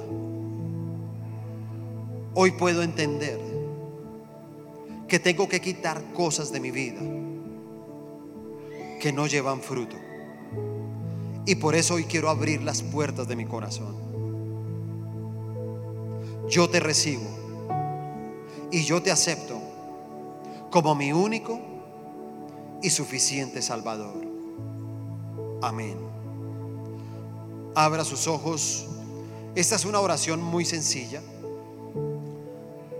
[2.34, 3.40] Hoy puedo entender
[5.08, 7.00] que tengo que quitar cosas de mi vida
[9.00, 9.96] que no llevan fruto.
[11.46, 13.96] Y por eso hoy quiero abrir las puertas de mi corazón.
[16.48, 17.28] Yo te recibo
[18.70, 19.58] y yo te acepto
[20.70, 21.58] como mi único
[22.82, 24.26] y suficiente Salvador.
[25.62, 26.07] Amén.
[27.78, 28.86] Abra sus ojos.
[29.54, 31.22] Esta es una oración muy sencilla,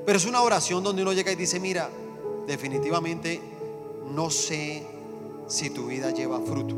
[0.06, 1.90] pero es una oración donde uno llega y dice, mira,
[2.46, 3.40] definitivamente
[4.14, 4.84] no sé
[5.48, 6.76] si tu vida lleva fruto.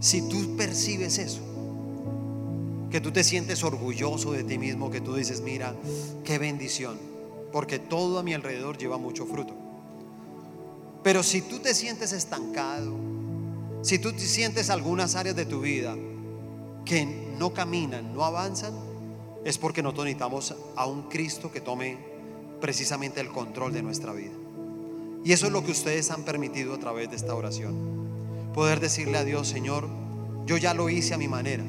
[0.00, 1.42] Si tú percibes eso,
[2.90, 5.74] que tú te sientes orgulloso de ti mismo, que tú dices, mira,
[6.24, 6.96] qué bendición,
[7.52, 9.52] porque todo a mi alrededor lleva mucho fruto.
[11.02, 12.94] Pero si tú te sientes estancado,
[13.82, 15.94] si tú te sientes algunas áreas de tu vida
[16.88, 17.04] que
[17.38, 18.72] no caminan, no avanzan,
[19.44, 21.98] es porque nosotros necesitamos a un Cristo que tome
[22.62, 24.32] precisamente el control de nuestra vida.
[25.22, 27.74] Y eso es lo que ustedes han permitido a través de esta oración.
[28.54, 29.86] Poder decirle a Dios, Señor,
[30.46, 31.62] yo ya lo hice a mi manera,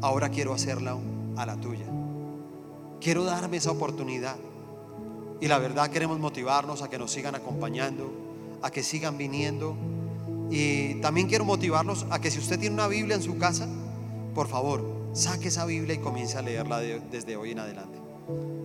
[0.00, 0.96] ahora quiero hacerla
[1.36, 1.84] a la tuya.
[2.98, 4.36] Quiero darme esa oportunidad.
[5.42, 8.10] Y la verdad queremos motivarnos a que nos sigan acompañando,
[8.62, 9.76] a que sigan viniendo.
[10.50, 13.68] Y también quiero motivarlos a que si usted tiene una Biblia en su casa,
[14.40, 14.82] por favor,
[15.12, 17.98] saque esa Biblia y comience a leerla desde hoy en adelante.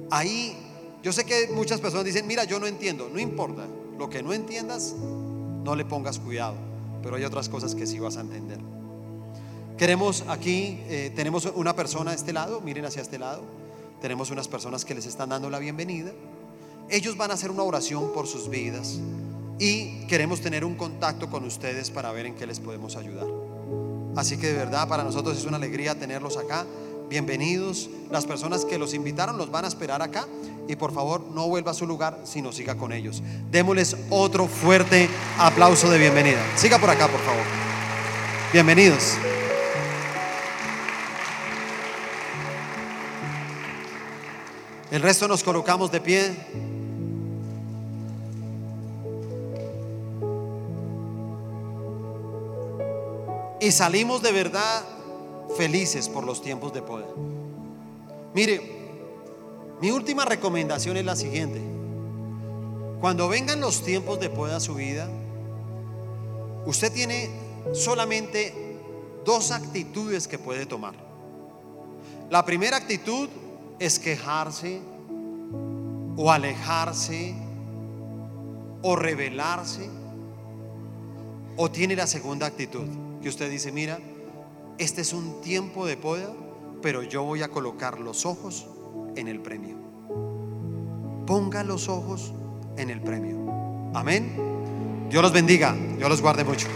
[0.10, 0.56] Ahí,
[1.04, 3.68] yo sé que muchas personas dicen, mira, yo no entiendo, no importa.
[4.00, 6.56] Lo que no entiendas, no le pongas cuidado,
[7.04, 8.58] pero hay otras cosas que sí vas a entender.
[9.78, 13.42] Queremos aquí, eh, tenemos una persona a este lado, miren hacia este lado,
[14.00, 16.14] tenemos unas personas que les están dando la bienvenida.
[16.90, 19.02] Ellos van a hacer una oración por sus vidas
[19.60, 23.28] y queremos tener un contacto con ustedes para ver en qué les podemos ayudar.
[24.16, 26.66] Así que de verdad para nosotros es una alegría tenerlos acá.
[27.10, 27.90] Bienvenidos.
[28.10, 30.26] Las personas que los invitaron los van a esperar acá
[30.68, 33.22] y por favor no vuelva a su lugar, sino siga con ellos.
[33.52, 36.40] Démosles otro fuerte aplauso de bienvenida.
[36.56, 37.44] Siga por acá, por favor.
[38.54, 39.18] Bienvenidos.
[44.92, 46.32] El resto nos colocamos de pie.
[53.66, 54.84] Y salimos de verdad
[55.58, 57.10] felices por los tiempos de poder.
[58.36, 58.62] Mire,
[59.82, 61.60] mi última recomendación es la siguiente.
[63.02, 65.10] Cuando vengan los tiempos de poda a su vida,
[66.68, 67.32] usted tiene
[67.74, 68.54] solamente
[69.26, 70.94] dos actitudes que puede tomar.
[72.30, 73.30] La primera actitud
[73.80, 74.80] es quejarse
[76.16, 77.34] o alejarse
[78.84, 79.90] o rebelarse.
[81.58, 82.86] O tiene la segunda actitud,
[83.26, 83.98] que usted dice, mira,
[84.78, 86.32] este es un tiempo de poda,
[86.84, 88.68] pero yo voy a colocar los ojos
[89.16, 89.78] en el premio.
[91.26, 92.36] Ponga los ojos
[92.78, 93.92] en el premio.
[93.96, 95.08] Amén.
[95.10, 96.68] Dios los bendiga, Dios los guarde mucho.